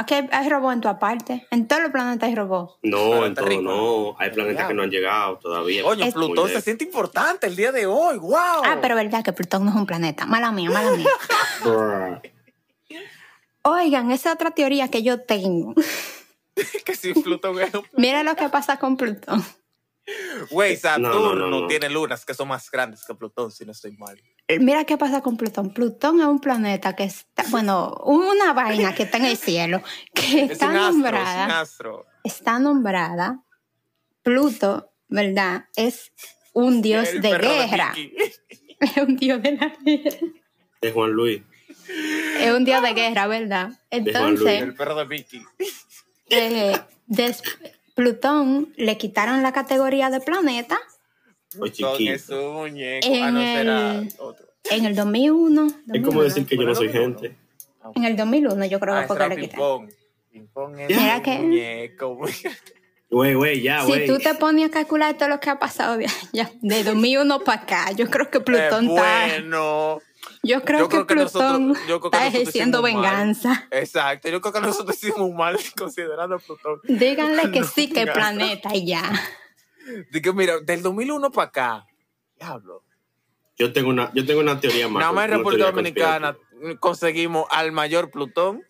Aquí 0.00 0.14
hay, 0.14 0.28
hay 0.32 0.48
robot 0.48 0.72
en 0.72 0.80
tu 0.80 0.88
aparte. 0.88 1.46
En 1.50 1.68
todos 1.68 1.82
los 1.82 1.90
planetas 1.92 2.28
hay 2.28 2.34
robot. 2.34 2.78
No, 2.82 3.26
en 3.26 3.34
todo 3.34 3.60
no. 3.62 4.16
Hay 4.18 4.30
planetas 4.30 4.66
que 4.68 4.74
no 4.74 4.82
han 4.82 4.90
llegado 4.90 5.38
todavía. 5.38 5.82
Coño, 5.82 6.04
Es- 6.06 6.14
Plutón 6.14 6.48
se 6.48 6.60
siente 6.62 6.84
importante 6.84 7.46
el 7.46 7.54
día 7.56 7.70
de 7.70 7.86
hoy. 7.86 8.18
¡Wow! 8.18 8.62
Ah, 8.64 8.78
pero 8.80 8.94
verdad 8.94 9.22
que 9.22 9.32
Plutón 9.32 9.64
no 9.64 9.70
es 9.70 9.76
un 9.76 9.86
planeta. 9.86 10.24
Mala 10.26 10.50
mía, 10.52 10.70
mala 10.70 10.90
mía. 10.92 11.08
Oigan, 13.62 14.10
esa 14.10 14.30
es 14.30 14.34
otra 14.36 14.50
teoría 14.52 14.88
que 14.88 15.02
yo 15.02 15.20
tengo. 15.20 15.74
que 16.84 16.94
si 16.94 17.12
Plutón 17.12 17.60
es 17.60 17.74
un... 17.74 17.84
Mira 17.92 18.22
lo 18.22 18.34
que 18.36 18.48
pasa 18.48 18.78
con 18.78 18.96
Plutón. 18.96 19.44
Güey, 20.50 20.76
Saturno 20.76 21.12
No, 21.12 21.34
no, 21.34 21.46
no, 21.48 21.60
no. 21.60 21.66
tiene 21.66 21.88
lunas 21.90 22.24
que 22.24 22.34
son 22.34 22.48
más 22.48 22.70
grandes 22.70 23.04
que 23.04 23.14
Plutón, 23.14 23.50
si 23.52 23.64
no 23.66 23.72
estoy 23.72 23.92
mal. 23.96 24.20
Mira 24.58 24.84
qué 24.84 24.96
pasa 24.98 25.20
con 25.20 25.36
Plutón. 25.36 25.72
Plutón 25.72 26.20
es 26.20 26.26
un 26.26 26.40
planeta 26.40 26.96
que 26.96 27.04
está, 27.04 27.44
bueno, 27.50 27.94
una 28.04 28.52
vaina 28.52 28.94
que 28.94 29.04
está 29.04 29.18
en 29.18 29.26
el 29.26 29.36
cielo, 29.36 29.82
que 30.14 30.44
Es 30.44 30.50
está 30.52 30.66
astro, 30.66 30.80
es 30.80 30.94
un 30.94 31.02
nombrada, 31.02 31.60
astro. 31.60 32.06
está 32.24 32.58
nombrada. 32.58 33.44
Pluto, 34.22 34.92
¿verdad? 35.08 35.66
Es 35.76 36.12
un 36.52 36.82
dios 36.82 37.08
El 37.08 37.20
de 37.22 37.38
guerra. 37.38 37.94
Es 38.80 38.96
un 38.96 39.16
dios 39.16 39.42
de 39.42 39.52
la 39.52 39.72
guerra. 39.84 40.16
De 40.80 40.92
Juan 40.92 41.10
Luis. 41.10 41.42
Es 42.38 42.50
un 42.52 42.64
dios 42.64 42.82
de 42.82 42.94
guerra, 42.94 43.26
¿verdad? 43.26 43.66
Juan 43.90 44.00
Luis. 44.02 44.06
Entonces, 44.16 44.62
El 44.62 44.74
perro 44.74 44.94
de 44.94 45.04
Mickey. 45.04 45.42
eh, 46.30 46.80
Plutón 47.94 48.72
le 48.76 48.96
quitaron 48.96 49.42
la 49.42 49.52
categoría 49.52 50.08
de 50.08 50.20
planeta 50.20 50.78
O 51.58 51.66
chiquito. 51.68 52.18
su 52.18 52.34
muñeco. 52.52 53.06
En 53.08 53.22
ah, 53.24 53.30
no, 53.30 53.40
será 53.40 53.94
el- 53.96 54.12
otro. 54.18 54.46
En 54.70 54.84
el 54.84 54.94
2001. 54.94 55.66
Es 55.66 55.72
como 56.04 56.22
2001, 56.22 56.22
decir 56.22 56.46
que 56.46 56.56
yo 56.56 56.62
no 56.62 56.74
soy 56.74 56.88
gente. 56.90 57.36
En 57.94 58.04
el 58.04 58.16
2001 58.16 58.64
yo 58.66 58.78
creo 58.78 58.94
Ah, 58.94 59.00
que 59.02 59.06
fue 59.08 59.18
que 59.18 59.28
le 59.28 59.36
quitaron. 59.40 59.88
un 60.54 60.76
que- 61.22 61.38
muñeco. 61.38 62.18
Güey, 63.12 63.34
güey, 63.34 63.60
ya, 63.60 63.80
Si 63.80 63.88
güey. 63.88 64.06
tú 64.06 64.18
te 64.18 64.34
pones 64.34 64.68
a 64.68 64.70
calcular 64.70 65.18
todo 65.18 65.28
lo 65.28 65.40
que 65.40 65.50
ha 65.50 65.58
pasado 65.58 65.96
de, 65.96 66.06
ya, 66.32 66.48
de 66.62 66.84
2001 66.84 67.40
para 67.40 67.62
acá, 67.62 67.90
yo 67.90 68.08
creo 68.08 68.30
que 68.30 68.38
Plutón 68.38 68.86
Eh, 68.88 68.94
está... 68.94 69.26
bueno. 69.26 69.98
Yo 70.44 70.62
creo 70.62 70.78
Yo 70.80 70.88
que 70.88 70.90
creo 70.90 71.06
que 71.06 71.14
Plutón 71.16 71.68
nosotros- 71.68 71.88
yo 71.88 71.98
creo 72.00 72.10
que 72.12 72.16
está 72.18 72.26
ejerciendo 72.28 72.82
mal. 72.82 72.92
venganza. 72.94 73.66
Exacto. 73.72 74.28
Yo 74.28 74.40
creo 74.40 74.52
que 74.52 74.60
nosotros 74.60 74.96
hicimos 74.96 75.28
mal 75.32 75.58
considerando 75.76 76.36
a 76.36 76.38
Plutón. 76.38 76.80
Díganle 76.84 77.50
que 77.50 77.60
No, 77.60 77.66
sí, 77.66 77.88
que 77.90 78.02
el 78.02 78.12
planeta 78.12 78.76
y 78.76 78.86
ya. 78.86 79.02
Digo, 80.10 80.32
mira, 80.34 80.60
del 80.60 80.82
2001 80.82 81.30
para 81.32 81.48
acá. 81.48 81.86
Diablo. 82.38 82.84
Yo 83.58 83.72
tengo 83.72 83.90
una, 83.90 84.10
yo 84.14 84.24
tengo 84.24 84.40
una 84.40 84.58
teoría 84.58 84.88
más. 84.88 85.00
Nada 85.00 85.12
más 85.12 85.26
en 85.26 85.30
República 85.32 85.66
Dominicana 85.66 86.36
conseguimos 86.78 87.46
al 87.50 87.72
mayor 87.72 88.10
Plutón. 88.10 88.64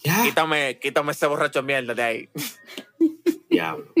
Ya, 0.00 0.22
Quítame, 0.22 0.78
quítame 0.78 1.12
ese 1.12 1.26
borracho 1.26 1.62
mierda 1.62 1.94
de 1.94 2.02
ahí. 2.02 2.28
diablo. 3.50 3.92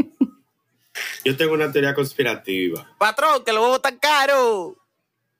Yo 1.24 1.36
tengo 1.36 1.54
una 1.54 1.72
teoría 1.72 1.94
conspirativa. 1.94 2.94
Patrón, 2.98 3.44
que 3.44 3.52
los 3.52 3.62
huevos 3.62 3.76
están 3.76 3.98
caros. 3.98 4.74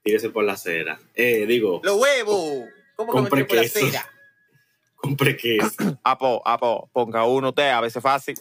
Tírese 0.03 0.31
por 0.31 0.45
la 0.45 0.55
acera. 0.55 0.99
Eh, 1.15 1.47
digo, 1.47 1.81
Los 1.85 1.97
huevos. 1.97 2.69
¿Cómo 2.97 3.13
que 3.13 3.21
me 3.21 3.45
por 3.45 3.57
la 3.57 3.63
acera? 3.63 4.11
compré 4.97 5.37
queso. 5.37 5.99
Apo, 6.03 6.43
apo, 6.45 6.91
ponga 6.93 7.25
uno 7.25 7.51
usted, 7.51 7.71
a 7.71 7.81
veces 7.81 8.03
fácil. 8.03 8.35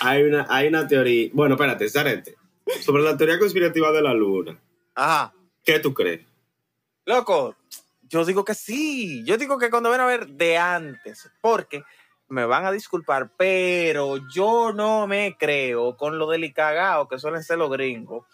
Hay, 0.00 0.22
una, 0.22 0.46
hay 0.48 0.68
una 0.68 0.86
teoría. 0.86 1.30
Bueno, 1.32 1.54
espérate, 1.54 1.88
Sarete. 1.88 2.36
Sobre 2.80 3.02
la 3.02 3.16
teoría 3.16 3.38
conspirativa 3.38 3.90
de 3.92 4.02
la 4.02 4.14
luna. 4.14 4.58
Ajá. 4.94 5.32
¿Qué 5.64 5.78
tú 5.80 5.94
crees? 5.94 6.26
Loco, 7.04 7.56
yo 8.08 8.24
digo 8.24 8.44
que 8.44 8.54
sí. 8.54 9.24
Yo 9.24 9.36
digo 9.36 9.58
que 9.58 9.70
cuando 9.70 9.90
ven 9.90 10.00
a 10.00 10.06
ver 10.06 10.26
de 10.28 10.58
antes, 10.58 11.30
porque 11.40 11.82
me 12.28 12.44
van 12.44 12.66
a 12.66 12.72
disculpar, 12.72 13.30
pero 13.36 14.18
yo 14.28 14.72
no 14.72 15.06
me 15.06 15.36
creo 15.38 15.96
con 15.96 16.18
lo 16.18 16.28
delicagado 16.28 17.08
que 17.08 17.18
suelen 17.18 17.42
ser 17.42 17.58
los 17.58 17.70
gringos, 17.70 18.26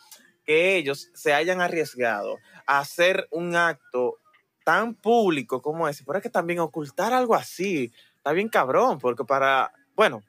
que 0.44 0.77
ellos 0.77 1.11
se 1.14 1.33
hayan 1.33 1.61
arriesgado 1.61 2.38
a 2.66 2.81
hacer 2.81 3.29
un 3.31 3.55
acto 3.55 4.18
tan 4.64 4.94
público 4.94 5.62
como 5.62 5.88
ese. 5.88 6.05
Pero 6.05 6.18
es 6.18 6.22
que 6.22 6.31
también 6.31 6.59
ocultar 6.59 7.12
algo 7.12 7.35
así 7.35 7.92
está 8.16 8.33
bien 8.33 8.48
cabrón, 8.48 8.98
porque 8.98 9.24
para, 9.24 9.72
bueno, 9.94 10.22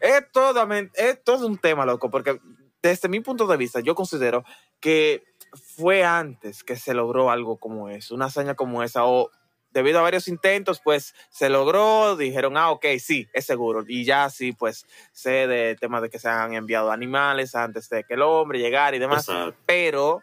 es 0.00 0.30
todo, 0.32 0.66
es 0.94 1.24
todo 1.24 1.46
un 1.46 1.58
tema, 1.58 1.86
loco, 1.86 2.10
porque 2.10 2.40
desde 2.82 3.08
mi 3.08 3.20
punto 3.20 3.46
de 3.46 3.56
vista, 3.56 3.80
yo 3.80 3.94
considero 3.94 4.44
que 4.80 5.24
fue 5.52 6.04
antes 6.04 6.62
que 6.62 6.76
se 6.76 6.94
logró 6.94 7.30
algo 7.30 7.56
como 7.58 7.88
eso, 7.88 8.14
una 8.14 8.26
hazaña 8.26 8.54
como 8.54 8.82
esa, 8.82 9.04
o 9.04 9.30
debido 9.72 9.98
a 9.98 10.02
varios 10.02 10.28
intentos, 10.28 10.80
pues 10.82 11.14
se 11.30 11.48
logró, 11.48 12.16
dijeron, 12.16 12.56
ah, 12.56 12.70
ok, 12.70 12.86
sí, 12.98 13.28
es 13.32 13.46
seguro, 13.46 13.84
y 13.86 14.04
ya 14.04 14.30
sí, 14.30 14.52
pues 14.52 14.86
sé 15.12 15.46
de 15.46 15.76
temas 15.76 16.02
de 16.02 16.10
que 16.10 16.18
se 16.18 16.28
han 16.28 16.54
enviado 16.54 16.90
animales 16.90 17.54
antes 17.54 17.88
de 17.88 18.04
que 18.04 18.14
el 18.14 18.22
hombre 18.22 18.58
llegara 18.58 18.96
y 18.96 19.00
demás, 19.00 19.28
Exacto. 19.28 19.56
pero 19.66 20.22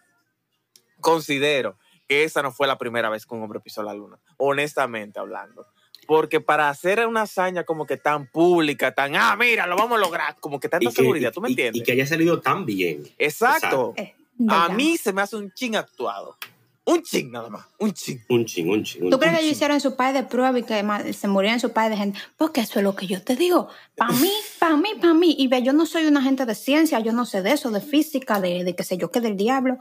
considero 0.99 1.77
que 2.07 2.23
esa 2.23 2.41
no 2.41 2.51
fue 2.51 2.67
la 2.67 2.77
primera 2.77 3.09
vez 3.09 3.25
que 3.25 3.35
un 3.35 3.43
hombre 3.43 3.59
pisó 3.59 3.83
la 3.83 3.93
luna, 3.93 4.19
honestamente 4.37 5.19
hablando. 5.19 5.67
Porque 6.07 6.39
para 6.41 6.69
hacer 6.69 7.05
una 7.05 7.23
hazaña 7.23 7.63
como 7.65 7.85
que 7.85 7.97
tan 7.97 8.25
pública, 8.27 8.93
tan, 8.95 9.15
ah, 9.15 9.35
mira, 9.37 9.67
lo 9.67 9.75
vamos 9.75 9.97
a 9.97 10.01
lograr, 10.01 10.37
como 10.39 10.59
que 10.59 10.69
tanta 10.69 10.85
Y 10.85 10.87
que- 10.87 11.01
seguridad, 11.01 11.31
¿tú 11.33 11.41
me 11.41 11.49
y- 11.49 11.51
entiendes? 11.51 11.81
Y, 11.81 11.83
que 11.83 11.91
haya 11.91 12.07
salido 12.07 12.39
tan 12.41 12.65
bien. 12.65 13.03
Exacto. 13.19 13.93
Eh, 13.97 14.15
A 14.49 14.69
mí 14.69 14.97
se 14.97 15.11
me 15.13 15.21
hace 15.21 15.35
un 15.35 15.51
ching 15.51 15.75
actuado. 15.75 16.37
Un 16.85 17.01
ching 17.03 17.29
nada 17.31 17.49
más, 17.49 17.65
un 17.79 17.91
ching. 17.91 18.21
Un 18.29 18.45
ching, 18.45 18.69
un 18.69 18.81
ching. 18.83 19.03
un 19.03 19.09
¿Tú 19.09 19.19
crees 19.19 19.33
que 19.33 19.39
ching. 19.39 19.45
ellos 19.47 19.57
hicieron 19.57 19.81
su 19.81 19.97
padre 19.97 20.21
de 20.21 20.27
prueba 20.29 20.57
y 20.57 20.63
que 20.63 21.11
se 21.13 21.27
murieron 21.27 21.59
su 21.59 21.73
padre 21.73 21.89
de 21.89 21.97
gente? 21.97 22.19
Porque 22.37 22.61
eso 22.61 22.79
es 22.79 22.83
lo 22.83 22.95
que 22.95 23.07
yo 23.07 23.21
te 23.21 23.35
digo. 23.35 23.67
Para 23.97 24.13
mí, 24.13 24.31
para 24.57 24.77
mí, 24.77 24.89
para 25.01 25.13
mí. 25.13 25.35
Y 25.37 25.47
ve, 25.49 25.61
yo 25.63 25.73
no 25.73 25.85
soy 25.85 26.05
una 26.05 26.21
gente 26.21 26.45
de 26.45 26.55
ciencia, 26.55 27.01
yo 27.01 27.11
no 27.11 27.25
sé 27.25 27.41
de 27.41 27.51
eso, 27.51 27.71
de 27.71 27.81
física, 27.81 28.39
de, 28.39 28.63
de 28.63 28.73
qué 28.73 28.83
sé 28.85 28.95
yo, 28.97 29.11
qué 29.11 29.19
del 29.19 29.35
diablo. 29.35 29.79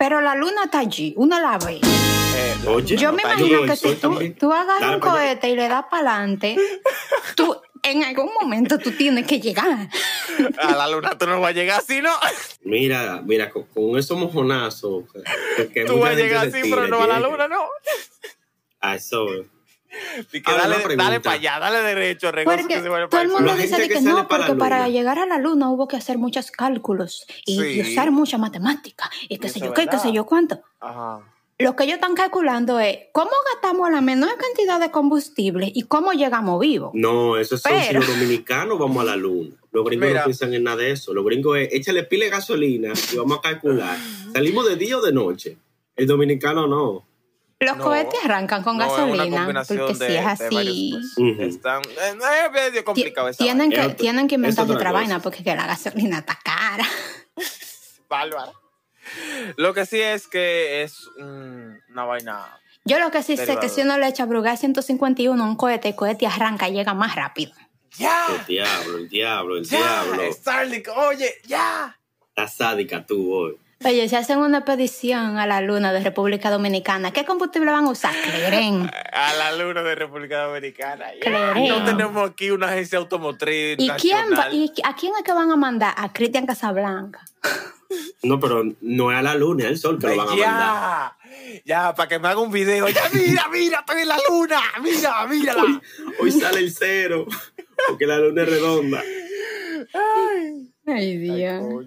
Pero 0.00 0.22
la 0.22 0.34
luna 0.34 0.64
está 0.64 0.78
allí, 0.78 1.12
uno 1.18 1.38
la 1.38 1.58
ve. 1.58 1.78
Eh, 1.82 2.56
Oye, 2.68 2.96
Yo 2.96 3.12
me 3.12 3.20
imagino 3.20 3.64
que 3.64 3.76
si 3.76 3.96
tú, 3.96 4.18
tú 4.38 4.50
agarras 4.50 4.80
Dale 4.80 4.94
un 4.94 5.00
cohete 5.00 5.50
y 5.50 5.56
le 5.56 5.68
das 5.68 5.84
para 5.90 6.14
adelante, 6.16 6.56
tú 7.36 7.54
en 7.82 8.04
algún 8.04 8.30
momento 8.40 8.78
tú 8.78 8.92
tienes 8.92 9.26
que 9.26 9.38
llegar. 9.38 9.90
A 10.58 10.74
la 10.74 10.88
luna 10.88 11.18
tú 11.18 11.26
no 11.26 11.38
vas 11.38 11.50
a 11.50 11.52
llegar 11.52 11.80
así, 11.80 12.00
¿no? 12.00 12.14
Mira, 12.62 13.20
mira, 13.22 13.50
con, 13.50 13.64
con 13.64 13.98
esos 13.98 14.16
mojonazos. 14.16 15.04
Tú 15.86 15.98
vas 15.98 16.12
a 16.12 16.14
llegar 16.14 16.48
así, 16.48 16.62
pero 16.62 16.88
no 16.88 17.02
a 17.02 17.06
la 17.06 17.20
luna, 17.20 17.46
no. 17.46 17.66
A 18.80 18.94
eso. 18.94 19.26
Que 20.30 20.40
dale, 20.42 21.20
para 21.20 21.36
allá, 21.36 21.58
dale 21.58 21.80
derecho, 21.82 22.30
regoso 22.30 22.56
Porque 22.56 22.74
que 22.74 22.80
se 22.80 22.88
vaya 22.88 23.08
todo 23.08 23.10
para 23.10 23.22
el 23.24 23.30
el 23.30 23.36
mundo 23.36 23.54
dice 23.56 23.88
que, 23.88 24.00
no, 24.00 24.28
porque 24.28 24.54
para 24.54 24.88
llegar 24.88 25.18
a 25.18 25.26
la 25.26 25.38
luna 25.38 25.68
hubo 25.70 25.88
que 25.88 25.96
hacer 25.96 26.18
muchos 26.18 26.50
cálculos 26.50 27.26
y, 27.44 27.80
usar 27.80 28.10
mucha 28.12 28.38
matemática 28.38 29.10
y 29.28 29.38
qué 29.38 29.48
sé 29.48 29.58
es 29.58 29.64
yo 29.64 29.74
qué, 29.74 29.86
qué 29.86 29.98
sé 29.98 30.12
yo 30.12 30.26
cuánto. 30.26 30.60
Ajá. 30.80 31.20
Lo 31.60 31.76
que 31.76 31.84
ellos 31.84 31.96
están 31.96 32.14
calculando 32.14 32.80
es 32.80 32.98
cómo 33.12 33.32
gastamos 33.52 33.90
la 33.90 34.00
menor 34.00 34.30
cantidad 34.38 34.80
de 34.80 34.90
combustible 34.90 35.70
y 35.74 35.82
cómo 35.82 36.12
llegamos 36.12 36.58
vivos. 36.58 36.92
No, 36.94 37.36
eso 37.36 37.58
son 37.58 37.72
si 37.72 37.88
Pero- 37.88 38.00
los 38.00 38.08
dominicanos 38.08 38.78
vamos 38.78 39.02
a 39.02 39.04
la 39.04 39.16
luna. 39.16 39.50
Los 39.70 39.84
gringos 39.84 40.08
Mira. 40.08 40.20
no 40.20 40.24
piensan 40.24 40.54
en 40.54 40.64
nada 40.64 40.78
de 40.78 40.92
eso. 40.92 41.12
Los 41.12 41.22
gringos 41.22 41.58
es 41.58 41.68
échale 41.72 42.04
pile 42.04 42.24
de 42.24 42.30
gasolina 42.30 42.94
y 43.12 43.16
vamos 43.16 43.38
a 43.38 43.40
calcular. 43.42 43.98
Salimos 44.32 44.66
de 44.66 44.76
día 44.76 44.96
o 44.96 45.02
de 45.02 45.12
noche. 45.12 45.58
El 45.96 46.06
dominicano 46.06 46.66
no. 46.66 47.04
Los 47.60 47.76
No. 47.76 47.84
cohetes 47.84 48.18
arrancan 48.24 48.62
con 48.62 48.78
No, 48.78 48.84
es 48.86 48.90
una 48.92 49.02
gasolina, 49.16 49.36
combinación 49.36 49.78
porque 49.80 49.94
de- 49.94 50.06
si 50.08 50.16
es 50.16 50.26
así, 50.26 50.54
varios, 50.54 51.12
pues, 51.14 51.48
están, 51.54 51.82
eh, 51.82 52.46
es 52.46 52.52
medio 52.52 52.84
complicado 52.86 53.28
esa 53.28 53.36
tienen, 53.44 53.68
vaina. 53.68 53.84
que, 53.84 53.90
Es 53.90 53.96
tienen 53.98 54.28
que 54.28 54.34
inventar 54.36 54.64
otra 54.64 54.76
otra 54.76 54.92
vaina 54.92 55.18
porque 55.20 55.44
que 55.44 55.54
la 55.54 55.66
gasolina 55.66 56.18
está 56.20 56.38
cara. 56.42 56.84
Bárbara. 58.08 58.52
Lo 59.56 59.74
que 59.74 59.84
sí 59.84 60.00
es 60.00 60.26
que 60.26 60.82
es 60.82 61.06
mm, 61.18 61.92
una 61.92 62.04
vaina. 62.04 62.60
Yo 62.86 62.98
lo 62.98 63.10
que 63.10 63.22
sí 63.22 63.36
sé 63.36 63.42
Derivado. 63.42 63.60
que 63.60 63.68
si 63.68 63.82
uno 63.82 63.98
le 63.98 64.08
echa 64.08 64.24
Brugal 64.24 64.56
151 64.56 65.42
a 65.42 65.46
un 65.46 65.56
cohete, 65.56 65.88
el 65.88 65.94
cohete 65.96 66.26
arranca 66.26 66.66
y 66.68 66.72
llega 66.72 66.94
más 66.94 67.14
rápido. 67.14 67.52
¡Ya! 67.98 68.26
El 68.38 68.46
diablo, 68.46 68.96
el 68.98 69.08
diablo, 69.10 69.56
el 69.58 69.64
¡Ya! 69.64 69.76
diablo. 70.04 70.32
Starlink, 70.32 70.88
oye, 70.96 71.34
ya. 71.46 71.94
La 72.36 72.48
sádica 72.48 73.04
tú 73.04 73.34
hoy. 73.34 73.58
Oye, 73.82 74.06
si 74.10 74.14
hacen 74.16 74.38
una 74.40 74.58
expedición 74.58 75.38
a 75.38 75.46
la 75.46 75.62
luna 75.62 75.90
de 75.90 76.00
República 76.00 76.50
Dominicana, 76.50 77.12
¿qué 77.12 77.24
combustible 77.24 77.70
van 77.70 77.86
a 77.86 77.90
usar? 77.90 78.14
Cleren. 78.14 78.90
A 79.12 79.32
la 79.34 79.52
luna 79.56 79.82
de 79.82 79.94
República 79.94 80.44
Dominicana. 80.44 81.06
Creo. 81.20 81.54
No 81.54 81.84
tenemos 81.84 82.30
aquí 82.30 82.50
una 82.50 82.68
agencia 82.68 82.98
automotriz. 82.98 83.76
¿Y, 83.78 83.88
quién 83.92 84.32
va- 84.38 84.50
y 84.52 84.70
a 84.84 84.94
quién 84.94 85.12
es 85.16 85.22
que 85.24 85.32
van 85.32 85.50
a 85.50 85.56
mandar? 85.56 85.94
A 85.96 86.12
Cristian 86.12 86.46
Casablanca. 86.46 87.20
No, 88.22 88.38
pero 88.38 88.62
no 88.82 89.10
es 89.10 89.18
a 89.18 89.22
la 89.22 89.34
luna, 89.34 89.64
es 89.64 89.70
al 89.70 89.78
sol 89.78 89.98
que 89.98 90.06
lo 90.06 90.16
van 90.18 90.26
a 90.28 90.30
mandar. 90.30 90.38
ya, 90.38 91.16
ya, 91.64 91.94
para 91.94 92.08
que 92.08 92.18
me 92.20 92.28
haga 92.28 92.38
un 92.38 92.52
video. 92.52 92.86
Ya, 92.88 93.02
mira, 93.12 93.48
mira, 93.50 93.80
estoy 93.80 94.02
en 94.02 94.08
la 94.08 94.16
luna. 94.28 94.60
Mira, 94.80 95.26
mírala. 95.26 95.62
Hoy, 95.64 95.80
hoy 96.20 96.30
sale 96.30 96.60
el 96.60 96.70
cero, 96.72 97.26
porque 97.88 98.06
la 98.06 98.18
luna 98.18 98.42
es 98.42 98.48
redonda. 98.48 99.00
Ay, 99.92 100.70
Ay, 100.86 100.94
ay, 100.94 101.16
Dios. 101.18 101.84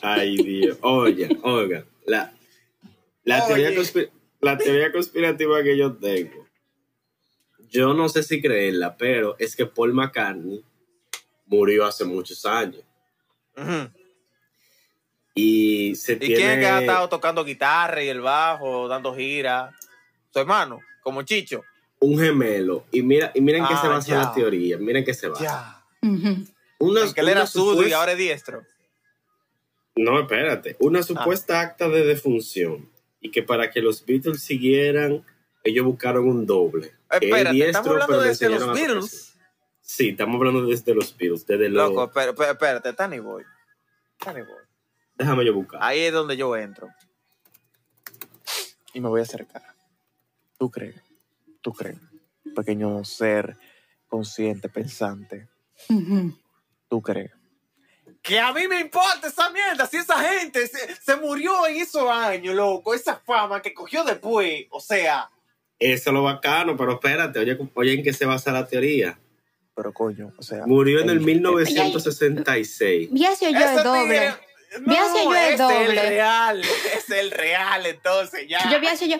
Ay, 0.00 0.36
Dios. 0.36 0.78
Oiga, 0.82 1.28
oiga. 1.42 1.84
La, 2.06 2.32
la, 3.24 3.46
teoría 3.46 3.70
la 4.40 4.92
conspirativa 4.92 5.62
que 5.62 5.76
yo 5.76 5.92
tengo, 5.94 6.46
yo 7.70 7.94
no 7.94 8.08
sé 8.08 8.22
si 8.22 8.40
creerla, 8.42 8.96
pero 8.96 9.36
es 9.38 9.54
que 9.54 9.66
Paul 9.66 9.94
McCartney 9.94 10.64
murió 11.46 11.84
hace 11.86 12.04
muchos 12.04 12.44
años. 12.44 12.82
Y 15.34 15.94
se 15.94 16.14
¿Y 16.14 16.16
tiene... 16.16 16.34
quién 16.36 16.50
es 16.50 16.58
que 16.58 16.66
ha 16.66 16.80
estado 16.80 17.08
tocando 17.08 17.44
guitarra 17.44 18.02
y 18.02 18.08
el 18.08 18.20
bajo, 18.20 18.88
dando 18.88 19.14
giras? 19.14 19.74
Su 20.32 20.40
hermano, 20.40 20.80
como 21.02 21.22
Chicho. 21.22 21.62
un 22.00 22.18
gemelo. 22.18 22.84
Y 22.90 23.02
mira, 23.02 23.30
y 23.34 23.40
miren 23.40 23.64
que 23.66 23.74
Ah, 23.74 23.80
se 23.80 23.88
basa 23.88 24.08
ya. 24.08 24.18
la 24.18 24.34
teoría. 24.34 24.76
Miren 24.78 25.04
que 25.04 25.14
se 25.14 25.28
basa. 25.28 25.44
Ya. 25.44 25.84
Una, 26.80 27.00
que 27.12 27.20
él 27.20 27.28
era 27.28 27.46
zurdo 27.46 27.86
y 27.86 27.92
ahora 27.92 28.12
es 28.12 28.18
diestro. 28.18 28.64
No, 29.94 30.20
espérate. 30.20 30.76
Una 30.80 31.02
supuesta 31.02 31.60
acta 31.60 31.88
de 31.88 32.04
defunción. 32.04 32.90
Y 33.20 33.30
que 33.30 33.42
para 33.42 33.70
que 33.70 33.80
los 33.80 34.04
Beatles 34.04 34.42
siguieran, 34.42 35.24
ellos 35.64 35.84
buscaron 35.84 36.28
un 36.28 36.46
doble. 36.46 36.92
Espérate, 37.10 37.54
diestro, 37.54 37.80
estamos 37.80 38.02
hablando 38.02 38.20
desde 38.20 38.48
los 38.48 38.72
Beatles. 38.72 39.38
Sí, 39.80 40.08
estamos 40.10 40.36
hablando 40.36 40.66
desde 40.66 40.94
los 40.94 41.16
Beatles. 41.16 41.46
Desde 41.46 41.68
los... 41.68 41.90
Loco, 41.90 42.10
pero, 42.12 42.34
pero, 42.34 42.52
espérate, 42.52 42.92
Tiny 42.94 43.20
Boy. 43.20 43.44
Tiny 44.18 44.40
Boy. 44.40 44.62
Déjame 45.14 45.44
yo 45.44 45.54
buscar. 45.54 45.80
Ahí 45.82 46.00
es 46.00 46.12
donde 46.12 46.36
yo 46.36 46.56
entro. 46.56 46.88
Y 48.94 49.00
me 49.00 49.08
voy 49.08 49.20
a 49.20 49.24
acercar. 49.24 49.62
¿Tú 50.58 50.70
crees? 50.70 50.96
¿Tú 51.60 51.72
crees? 51.72 51.98
Pequeño 52.54 53.04
ser 53.04 53.56
consciente, 54.08 54.68
pensante. 54.68 55.48
¿Tú 56.88 57.02
crees? 57.02 57.32
Que 58.22 58.38
a 58.38 58.52
mí 58.52 58.68
me 58.68 58.78
importa 58.80 59.26
esa 59.26 59.50
mierda, 59.50 59.86
si 59.86 59.96
esa 59.96 60.16
gente 60.20 60.66
se, 60.68 60.94
se 60.94 61.16
murió 61.16 61.66
en 61.66 61.76
esos 61.76 62.08
años, 62.08 62.54
loco, 62.54 62.94
esa 62.94 63.16
fama 63.16 63.60
que 63.60 63.74
cogió 63.74 64.04
después, 64.04 64.66
o 64.70 64.80
sea, 64.80 65.28
Eso 65.78 66.10
es 66.10 66.14
lo 66.14 66.22
bacano, 66.22 66.76
pero 66.76 66.92
espérate, 66.92 67.40
oye, 67.40 67.58
oye 67.74 67.94
en 67.94 68.04
qué 68.04 68.12
se 68.12 68.24
basa 68.24 68.52
la 68.52 68.66
teoría. 68.66 69.18
pero 69.74 69.92
coño, 69.92 70.32
o 70.38 70.42
sea. 70.42 70.64
Murió 70.66 71.00
en 71.00 71.10
el 71.10 71.16
el- 71.18 71.24
1966. 71.24 73.08
Hubiese 73.10 73.52
yo 73.52 73.58
Ese 73.58 73.74
el 73.76 73.82
doble. 73.82 74.02
tigre- 74.02 74.34
Hubiese 74.86 75.24
yo 75.24 75.34
el 75.34 75.38
ese 75.38 75.52
es 75.54 75.60
el 75.60 75.86
doble. 75.86 76.02
real, 76.08 76.62
es 76.96 77.10
el 77.10 77.30
real, 77.30 77.86
entonces 77.86 78.46
ya. 78.48 78.70
Yo 78.70 78.78
hubiese 78.78 79.08
yo. 79.08 79.16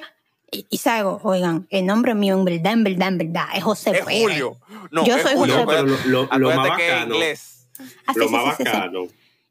Y, 0.50 0.66
y 0.70 0.78
salgo, 0.78 1.20
oigan, 1.24 1.66
el 1.70 1.86
nombre 1.86 2.14
mío 2.14 2.34
en 2.38 2.44
verdad, 2.44 2.72
en 2.74 2.84
verdad, 2.84 3.08
en 3.08 3.18
verdad, 3.18 3.44
es 3.54 3.64
José 3.64 3.90
es 3.90 4.04
Pérez. 4.04 4.20
Julio. 4.22 4.56
No, 4.90 5.04
Yo 5.04 5.16
es 5.16 5.22
soy 5.22 5.34
Julio, 5.34 5.54
José 5.54 5.64
No, 5.66 5.66
pero 5.66 5.82
lo, 6.06 6.28
lo- 6.38 6.54
más 6.56 6.76
que 6.76 6.86
es 6.86 6.92
bacano, 6.94 7.14
inglés. 7.14 7.61
Ah, 8.06 8.12
lo 8.16 8.26
sí, 8.28 8.32
más 8.32 8.44
sí, 8.44 8.50
sí, 8.50 8.56
sí. 8.70 8.76
bacano 8.76 9.06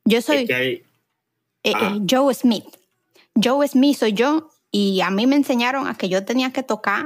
Yo 0.05 0.21
soy 0.21 0.37
es 0.37 0.47
que 0.47 0.53
hay, 0.55 0.83
eh, 1.63 1.73
Ah. 1.75 1.95
eh, 1.95 2.01
Joe 2.09 2.33
Smith. 2.33 2.65
Joe 3.41 3.67
Smith 3.67 3.97
soy 3.97 4.13
yo 4.13 4.49
y 4.71 5.01
a 5.01 5.09
mí 5.09 5.27
me 5.27 5.35
enseñaron 5.35 5.87
a 5.87 5.95
que 5.97 6.09
yo 6.09 6.23
tenía 6.25 6.51
que 6.51 6.63
tocar 6.63 7.05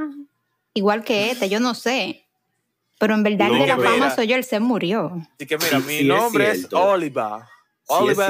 igual 0.74 1.04
que 1.04 1.32
este, 1.32 1.50
yo 1.50 1.60
no 1.60 1.74
sé. 1.76 2.22
Pero 2.98 3.14
en 3.14 3.24
verdad 3.24 3.50
el 3.52 3.60
de 3.60 3.68
la 3.68 3.78
fama 3.78 4.16
soy 4.16 4.28
yo, 4.28 4.36
él 4.36 4.44
se 4.46 4.60
murió. 4.60 5.12
Así 5.36 5.46
que 5.46 5.58
mira, 5.58 5.80
Sí, 5.82 5.86
mi 5.86 5.94
sí, 5.94 6.00
es 6.00 6.06
nombre 6.06 6.52
es, 6.52 6.58
cierto. 6.60 6.82
Oliver. 6.82 7.42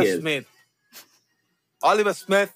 Sí. 0.04 0.20
Smith. 0.20 0.48
Oliver 1.82 2.14
Smith. 2.16 2.50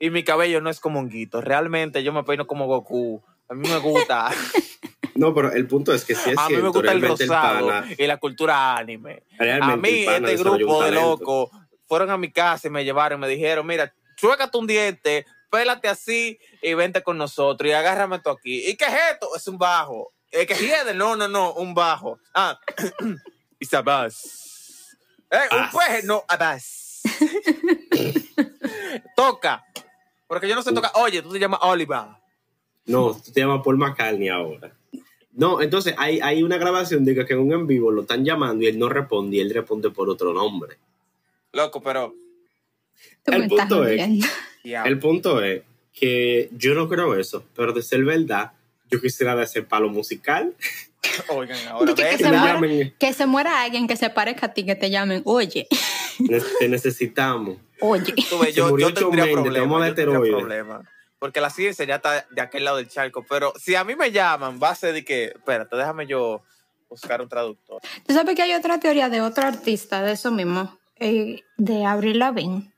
Y 0.00 0.10
mi 0.10 0.24
cabello 0.24 0.60
no 0.60 0.68
es 0.70 0.80
como 0.80 0.98
honguito. 0.98 1.40
Realmente 1.40 2.02
yo 2.02 2.12
me 2.12 2.24
peino 2.24 2.46
como 2.48 2.66
Goku. 2.66 3.22
A 3.48 3.54
mí 3.54 3.68
me 3.68 3.78
gusta. 3.78 4.30
no, 5.22 5.32
pero 5.34 5.52
el 5.52 5.66
punto 5.68 5.94
es 5.94 6.04
que 6.04 6.14
si 6.16 6.30
es 6.30 6.38
a 6.38 6.48
mí 6.48 6.56
me 6.56 6.68
gusta 6.68 6.90
el 6.92 7.00
rosado 7.00 7.68
pana- 7.68 7.86
y 7.96 8.06
la 8.06 8.16
cultura 8.16 8.76
anime. 8.76 9.22
A 9.60 9.76
mí, 9.76 10.04
este 10.04 10.36
grupo 10.36 10.82
de 10.82 10.90
locos 10.90 11.50
fueron 11.86 12.10
a 12.10 12.16
mi 12.18 12.32
casa 12.32 12.66
y 12.66 12.70
me 12.70 12.84
llevaron 12.84 13.18
y 13.18 13.22
me 13.22 13.28
dijeron, 13.28 13.64
mira, 13.66 13.94
chuécate 14.16 14.58
un 14.58 14.66
diente, 14.66 15.26
pélate 15.50 15.88
así 15.88 16.38
y 16.60 16.74
vente 16.74 17.02
con 17.02 17.18
nosotros 17.18 17.70
y 17.70 17.72
agárrame 17.72 18.18
tú 18.18 18.30
aquí. 18.30 18.66
¿Y 18.68 18.76
qué 18.76 18.86
es 18.86 18.94
esto? 19.12 19.28
Es 19.36 19.46
un 19.46 19.58
bajo. 19.58 20.12
¿Eh, 20.32 20.46
¿Qué 20.46 20.54
hiede? 20.54 20.94
No, 20.94 21.14
no, 21.14 21.28
no, 21.28 21.52
un 21.52 21.72
bajo. 21.74 22.18
Ah, 22.34 22.58
y 23.60 23.66
sabás. 23.66 24.96
Eh, 25.30 25.36
un 25.52 25.78
peje, 25.78 26.02
no, 26.04 26.24
abas. 26.26 27.02
Toca. 29.16 29.64
Porque 30.26 30.48
yo 30.48 30.54
no 30.54 30.62
sé 30.62 30.72
tocar. 30.72 30.90
Oye, 30.94 31.22
tú 31.22 31.30
te 31.32 31.38
llamas 31.38 31.60
Oliver. 31.62 32.00
No, 32.86 33.12
tú 33.14 33.32
te 33.32 33.40
llamas 33.40 33.60
Paul 33.62 33.76
McCartney 33.76 34.28
ahora. 34.28 34.72
No, 35.32 35.62
entonces 35.62 35.94
hay, 35.96 36.20
hay 36.20 36.42
una 36.42 36.58
grabación 36.58 37.04
de 37.04 37.14
que 37.14 37.32
en 37.32 37.38
un 37.40 37.52
en 37.52 37.66
vivo 37.66 37.90
lo 37.90 38.02
están 38.02 38.24
llamando 38.24 38.64
y 38.64 38.66
él 38.66 38.78
no 38.78 38.88
responde 38.88 39.36
y 39.36 39.40
él 39.40 39.52
responde 39.52 39.90
por 39.90 40.10
otro 40.10 40.32
nombre. 40.32 40.76
Loco, 41.52 41.82
pero. 41.82 42.14
El 43.26 43.48
punto 43.48 43.86
es-. 43.86 44.24
El 44.64 44.98
punto 44.98 45.42
es 45.42 45.62
que 45.92 46.48
yo 46.56 46.74
no 46.74 46.88
creo 46.88 47.14
eso, 47.18 47.44
pero 47.56 47.72
de 47.72 47.82
ser 47.82 48.04
verdad, 48.04 48.52
yo 48.90 49.00
quisiera 49.00 49.34
de 49.36 49.44
ese 49.44 49.62
palo 49.62 49.88
musical. 49.88 50.54
Oigan, 51.28 51.58
ahora 51.68 51.94
que 51.94 52.18
se 52.18 52.30
muera-. 52.30 52.92
Que 52.98 53.12
se 53.12 53.26
muera 53.26 53.62
alguien 53.62 53.86
que 53.86 53.96
se 53.96 54.10
parezca 54.10 54.46
a 54.46 54.54
ti, 54.54 54.64
que 54.64 54.74
te 54.76 54.90
llamen, 54.90 55.22
oye, 55.24 55.66
Ne- 56.18 56.40
Te 56.58 56.68
necesitamos. 56.68 57.56
oye. 57.80 58.14
Tú 58.28 58.38
ves, 58.38 58.54
yo, 58.54 58.76
yo 58.78 58.92
tendría 58.92 59.26
yo 59.26 59.84
esteroides. 59.84 60.66
Porque 61.22 61.40
la 61.40 61.50
ciencia 61.50 61.84
ya 61.84 61.94
está 61.94 62.26
de 62.28 62.40
aquel 62.40 62.64
lado 62.64 62.78
del 62.78 62.88
charco. 62.88 63.24
Pero 63.30 63.52
si 63.56 63.76
a 63.76 63.84
mí 63.84 63.94
me 63.94 64.10
llaman, 64.10 64.58
va 64.60 64.70
a 64.70 64.74
ser 64.74 64.92
de 64.92 65.04
que, 65.04 65.26
espérate, 65.26 65.76
déjame 65.76 66.08
yo 66.08 66.42
buscar 66.90 67.22
un 67.22 67.28
traductor. 67.28 67.80
Tú 68.04 68.12
sabes 68.12 68.34
que 68.34 68.42
hay 68.42 68.54
otra 68.54 68.80
teoría 68.80 69.08
de 69.08 69.20
otro 69.20 69.46
artista 69.46 70.02
de 70.02 70.14
eso 70.14 70.32
mismo, 70.32 70.76
eh, 70.96 71.44
de 71.58 71.84
Avril 71.84 72.18
Lavigne. 72.18 72.72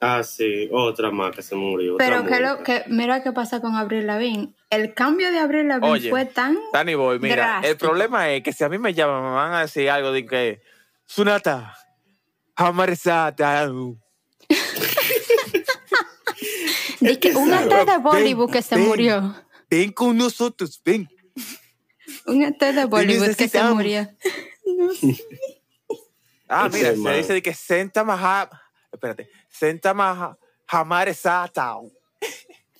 Ah, 0.00 0.22
sí, 0.22 0.68
otra 0.70 1.10
más 1.10 1.34
que 1.34 1.42
se 1.42 1.56
murió. 1.56 1.96
Pero 1.96 2.24
que 2.24 2.38
lo 2.38 2.62
que 2.62 2.84
mira 2.86 3.24
qué 3.24 3.32
pasa 3.32 3.60
con 3.60 3.74
Avril 3.74 4.06
Lavigne. 4.06 4.54
El 4.70 4.94
cambio 4.94 5.32
de 5.32 5.40
Avril 5.40 5.66
Lavigne 5.66 5.90
Oye. 5.90 6.10
fue 6.10 6.26
tan 6.26 6.56
Danny 6.72 6.94
Boy, 6.94 7.18
mira, 7.18 7.60
el 7.64 7.76
problema 7.76 8.30
es 8.30 8.44
que 8.44 8.52
si 8.52 8.62
a 8.62 8.68
mí 8.68 8.78
me 8.78 8.94
llaman, 8.94 9.20
me 9.20 9.30
van 9.30 9.52
a 9.52 9.62
decir 9.62 9.90
algo 9.90 10.12
de 10.12 10.24
que, 10.26 10.62
Sunata, 11.06 11.74
Hamaresata. 12.54 13.68
De 17.00 17.18
que 17.18 17.34
un 17.36 17.52
actor 17.52 17.86
de 17.90 17.98
Bollywood 17.98 18.50
que 18.50 18.62
se 18.62 18.76
Ven, 18.76 18.86
murió. 18.86 19.34
Ven 19.70 19.92
con 19.92 20.16
nosotros, 20.16 20.80
ven. 20.84 21.08
Un 22.26 22.44
actor 22.44 22.74
de 22.74 22.84
Bollywood 22.84 23.34
que 23.34 23.48
se 23.48 23.62
murió. 23.64 24.08
Ah, 26.48 26.68
mira, 26.72 26.94
se 26.94 27.16
dice 27.16 27.32
de 27.34 27.42
que 27.42 27.54
Senta 27.54 28.02
Maha, 28.02 28.50
espérate, 28.92 29.30
Senta 29.48 29.94
Maha, 29.94 30.36
Hamaresata. 30.66 31.76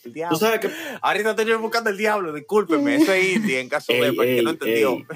El 0.03 0.13
diablo. 0.13 0.39
Tú 0.39 0.45
sabes 0.45 0.61
que 0.61 0.71
Ahorita 1.03 1.31
estoy 1.31 1.55
buscando 1.57 1.91
el 1.91 1.97
diablo, 1.97 2.33
discúlpeme, 2.33 2.97
eso 2.97 3.13
es 3.13 3.37
indie 3.37 3.61
en 3.61 3.69
caso 3.69 3.93
de 3.93 4.07
Ey, 4.09 4.17
para 4.17 4.29
el 4.29 4.35
que 4.35 4.39
ey, 4.39 4.45
no 4.45 4.51
entendió. 4.51 4.99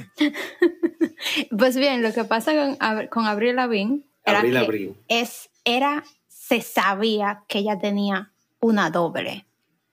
Pues 1.57 1.77
bien, 1.77 2.03
lo 2.03 2.13
que 2.13 2.25
pasa 2.25 2.53
con, 2.55 3.07
con 3.09 3.27
Avril 3.27 3.57
Lavigne 3.57 4.03
era 4.27 4.41
Avril 4.41 4.53
que 4.53 4.61
Lavigne. 4.61 4.95
es 5.09 5.49
era 5.65 6.05
se 6.29 6.61
sabía 6.61 7.45
que 7.49 7.61
ella 7.61 7.79
tenía 7.79 8.34
una 8.65 8.91
doble, 8.91 9.47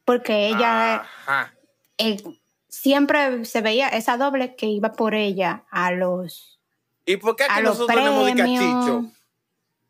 porque 0.05 0.47
ella 0.47 1.03
eh, 1.97 2.21
siempre 2.69 3.45
se 3.45 3.62
veía 3.62 3.89
esa 3.89 4.17
doble 4.17 4.55
que 4.55 4.67
iba 4.67 4.93
por 4.93 5.13
ella 5.13 5.65
a 5.71 5.91
los 5.91 6.60
¿Y 7.05 7.17
por 7.17 7.36
qué 7.36 7.43
aquí 7.43 7.62
los 7.62 7.79
nosotros 7.79 7.97
tenemos 7.97 8.25
de? 8.25 9.10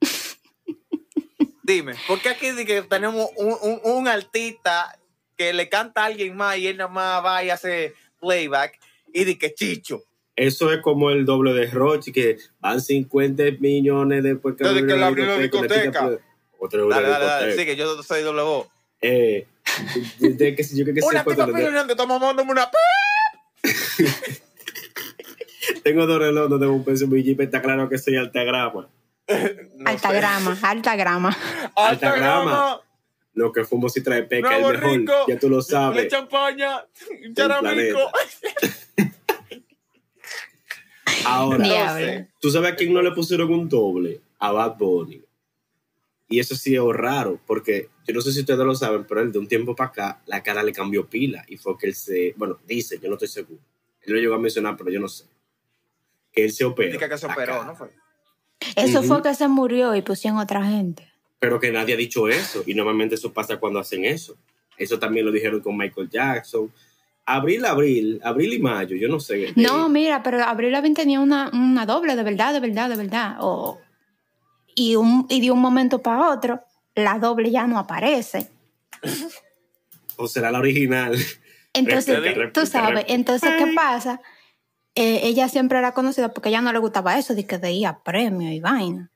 Dime, 1.63 1.93
¿por 2.07 2.19
qué 2.21 2.29
aquí 2.29 2.51
de 2.51 2.65
que 2.65 2.81
tenemos 2.81 3.29
un, 3.35 3.55
un, 3.61 3.79
un 3.83 4.07
artista 4.07 4.97
que 5.37 5.53
le 5.53 5.69
canta 5.69 6.03
a 6.03 6.05
alguien 6.05 6.35
más 6.35 6.57
y 6.57 6.67
él 6.67 6.77
nada 6.77 6.89
más 6.89 7.23
va 7.23 7.43
y 7.43 7.49
hace 7.49 7.93
playback 8.19 8.79
y 9.13 9.25
de 9.25 9.37
que 9.37 9.53
chicho? 9.53 10.03
eso 10.35 10.71
es 10.71 10.81
como 10.81 11.11
el 11.11 11.25
doble 11.25 11.53
de 11.53 11.67
Roche, 11.67 12.11
que 12.11 12.37
van 12.59 12.81
50 12.81 13.43
millones 13.59 14.23
después 14.23 14.55
que, 14.55 14.63
Desde 14.63 14.87
que 14.87 14.95
le 14.95 15.03
abrió 15.03 15.25
la 15.25 15.37
discoteca. 15.37 16.17
Discoteca. 16.61 16.65
Otra 16.65 16.85
una 16.85 16.95
Dale, 16.95 17.07
dale, 17.09 17.25
dale, 17.25 17.45
discoteca. 17.47 17.71
sigue, 17.71 17.75
yo 17.75 18.03
soy 18.03 18.21
doble 18.23 18.41
voz. 18.43 18.67
Eh, 19.01 19.47
desde 20.19 20.55
que 20.55 20.63
yo 20.63 20.83
creo 20.83 20.95
que 20.95 21.01
Una 21.01 21.19
el 21.21 21.35
día. 21.35 21.45
opinando, 21.45 21.93
estamos 21.93 22.19
mandándome 22.19 22.51
una... 22.51 22.69
Tengo 25.83 26.05
dos 26.07 26.19
relojes 26.19 26.59
de 26.59 26.67
un 26.67 26.83
peso 26.83 27.05
en 27.05 27.11
mi 27.11 27.23
jeep, 27.23 27.39
está 27.41 27.61
claro 27.61 27.87
que 27.89 27.97
soy 27.97 28.15
altagrama. 28.17 28.87
No 29.75 29.89
alta 29.89 30.09
sé. 30.09 30.15
grama, 30.15 30.57
alta 30.61 30.95
grama. 30.95 31.29
Alta 31.29 31.71
Alta 31.87 32.15
grama. 32.15 32.51
grama. 32.51 32.81
Lo 33.33 33.51
que 33.53 33.63
fumo 33.63 33.87
si 33.89 34.03
trae 34.03 34.23
peca 34.23 34.57
es 34.57 34.67
mejor, 34.67 34.83
rico. 34.83 35.13
ya 35.27 35.39
tú 35.39 35.49
lo 35.49 35.57
Le 35.57 35.63
sabes. 35.63 36.07
champaña. 36.09 36.85
Charamico. 37.33 37.99
Ahora, 41.25 41.63
Diablo. 41.63 42.27
¿tú 42.39 42.51
sabes 42.51 42.73
a 42.73 42.75
quién 42.75 42.93
no 42.93 43.01
le 43.01 43.11
pusieron 43.11 43.51
un 43.53 43.67
doble? 43.69 44.19
A 44.39 44.51
Bad 44.51 44.75
Bunny. 44.77 45.21
Y 46.31 46.39
eso 46.39 46.55
sí 46.55 46.75
es 46.75 46.81
raro, 46.93 47.39
porque 47.45 47.89
yo 48.07 48.13
no 48.13 48.21
sé 48.21 48.31
si 48.31 48.39
ustedes 48.39 48.59
lo 48.59 48.73
saben, 48.73 49.05
pero 49.07 49.21
él 49.21 49.31
de 49.31 49.39
un 49.39 49.47
tiempo 49.47 49.75
para 49.75 49.89
acá, 49.89 50.21
la 50.25 50.41
cara 50.41 50.63
le 50.63 50.71
cambió 50.71 51.07
pila. 51.07 51.43
Y 51.47 51.57
fue 51.57 51.77
que 51.77 51.87
él 51.87 51.93
se, 51.95 52.33
bueno, 52.37 52.57
dice, 52.65 52.97
yo 53.01 53.07
no 53.09 53.15
estoy 53.15 53.27
seguro. 53.27 53.59
Él 54.01 54.13
lo 54.13 54.19
llegó 54.19 54.35
a 54.35 54.39
mencionar, 54.39 54.75
pero 54.77 54.89
yo 54.89 54.99
no 54.99 55.07
sé. 55.07 55.25
Que 56.31 56.45
él 56.45 56.51
se 56.51 56.63
operó. 56.65 56.93
Dice 56.93 57.09
que 57.09 57.17
se 57.17 57.25
operó, 57.25 57.53
cara. 57.53 57.65
¿no 57.65 57.75
fue? 57.75 57.91
Eso 58.75 58.99
Ujú. 58.99 59.07
fue 59.07 59.21
que 59.23 59.35
se 59.35 59.47
murió 59.47 59.93
y 59.95 60.01
pusieron 60.01 60.39
otra 60.39 60.63
gente. 60.63 61.11
Pero 61.39 61.59
que 61.59 61.71
nadie 61.71 61.93
ha 61.95 61.97
dicho 61.97 62.29
eso. 62.29 62.63
Y 62.65 62.73
normalmente 62.73 63.15
eso 63.15 63.33
pasa 63.33 63.57
cuando 63.59 63.79
hacen 63.79 64.05
eso. 64.05 64.37
Eso 64.77 64.97
también 64.99 65.25
lo 65.25 65.31
dijeron 65.31 65.59
con 65.59 65.75
Michael 65.77 66.09
Jackson. 66.09 66.71
Abril, 67.25 67.65
abril, 67.65 68.19
abril 68.23 68.53
y 68.53 68.59
mayo, 68.59 68.95
yo 68.95 69.07
no 69.07 69.19
sé. 69.19 69.53
No, 69.55 69.89
mira, 69.89 70.23
pero 70.23 70.41
Avril 70.43 70.71
Lavigne 70.71 70.95
tenía 70.95 71.19
una, 71.19 71.49
una 71.53 71.85
doble, 71.85 72.15
de 72.15 72.23
verdad, 72.23 72.53
de 72.53 72.59
verdad, 72.59 72.89
de 72.89 72.95
verdad. 72.95 73.37
O- 73.41 73.79
y, 74.75 74.95
un, 74.95 75.25
y 75.29 75.41
de 75.41 75.51
un 75.51 75.59
momento 75.59 76.01
para 76.01 76.29
otro, 76.29 76.61
la 76.95 77.19
doble 77.19 77.51
ya 77.51 77.67
no 77.67 77.79
aparece. 77.79 78.49
o 80.17 80.27
será 80.27 80.51
la 80.51 80.59
original. 80.59 81.17
Entonces, 81.73 82.19
tú 82.53 82.65
sabes, 82.65 83.05
entonces, 83.07 83.49
¿qué 83.57 83.73
pasa? 83.73 84.21
Eh, 84.95 85.21
ella 85.23 85.47
siempre 85.47 85.77
era 85.77 85.93
conocida 85.93 86.33
porque 86.33 86.49
a 86.49 86.51
ella 86.51 86.61
no 86.61 86.73
le 86.73 86.79
gustaba 86.79 87.17
eso, 87.17 87.33
de 87.33 87.45
que 87.45 87.57
veía 87.57 88.01
premios 88.03 88.51
y 88.51 88.59
vaina. 88.59 89.09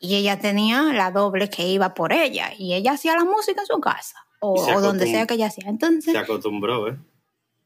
Y 0.00 0.16
ella 0.16 0.38
tenía 0.38 0.82
la 0.92 1.12
doble 1.12 1.48
que 1.48 1.68
iba 1.68 1.94
por 1.94 2.12
ella. 2.12 2.52
Y 2.58 2.74
ella 2.74 2.92
hacía 2.92 3.14
la 3.14 3.24
música 3.24 3.60
en 3.60 3.66
su 3.66 3.80
casa. 3.80 4.26
O, 4.40 4.56
Y 4.56 4.64
se 4.64 4.76
o 4.76 4.80
donde 4.80 5.06
sea 5.06 5.26
que 5.26 5.34
ella 5.34 5.46
hacía. 5.46 5.68
Entonces, 5.68 6.12
Se 6.12 6.18
acostumbró, 6.18 6.88
¿eh? 6.88 6.98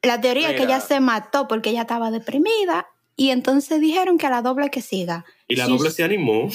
la 0.02 0.20
teoría 0.20 0.50
es 0.50 0.56
que 0.56 0.64
ella 0.64 0.80
se 0.80 1.00
mató 1.00 1.48
porque 1.48 1.70
ella 1.70 1.82
estaba 1.82 2.10
deprimida. 2.10 2.86
Y 3.16 3.30
entonces 3.30 3.80
dijeron 3.80 4.18
que 4.18 4.26
a 4.26 4.30
la 4.30 4.42
doble 4.42 4.70
que 4.70 4.82
siga. 4.82 5.24
Y 5.48 5.56
la 5.56 5.66
doble 5.66 5.90
se 5.90 6.04
animó. 6.04 6.48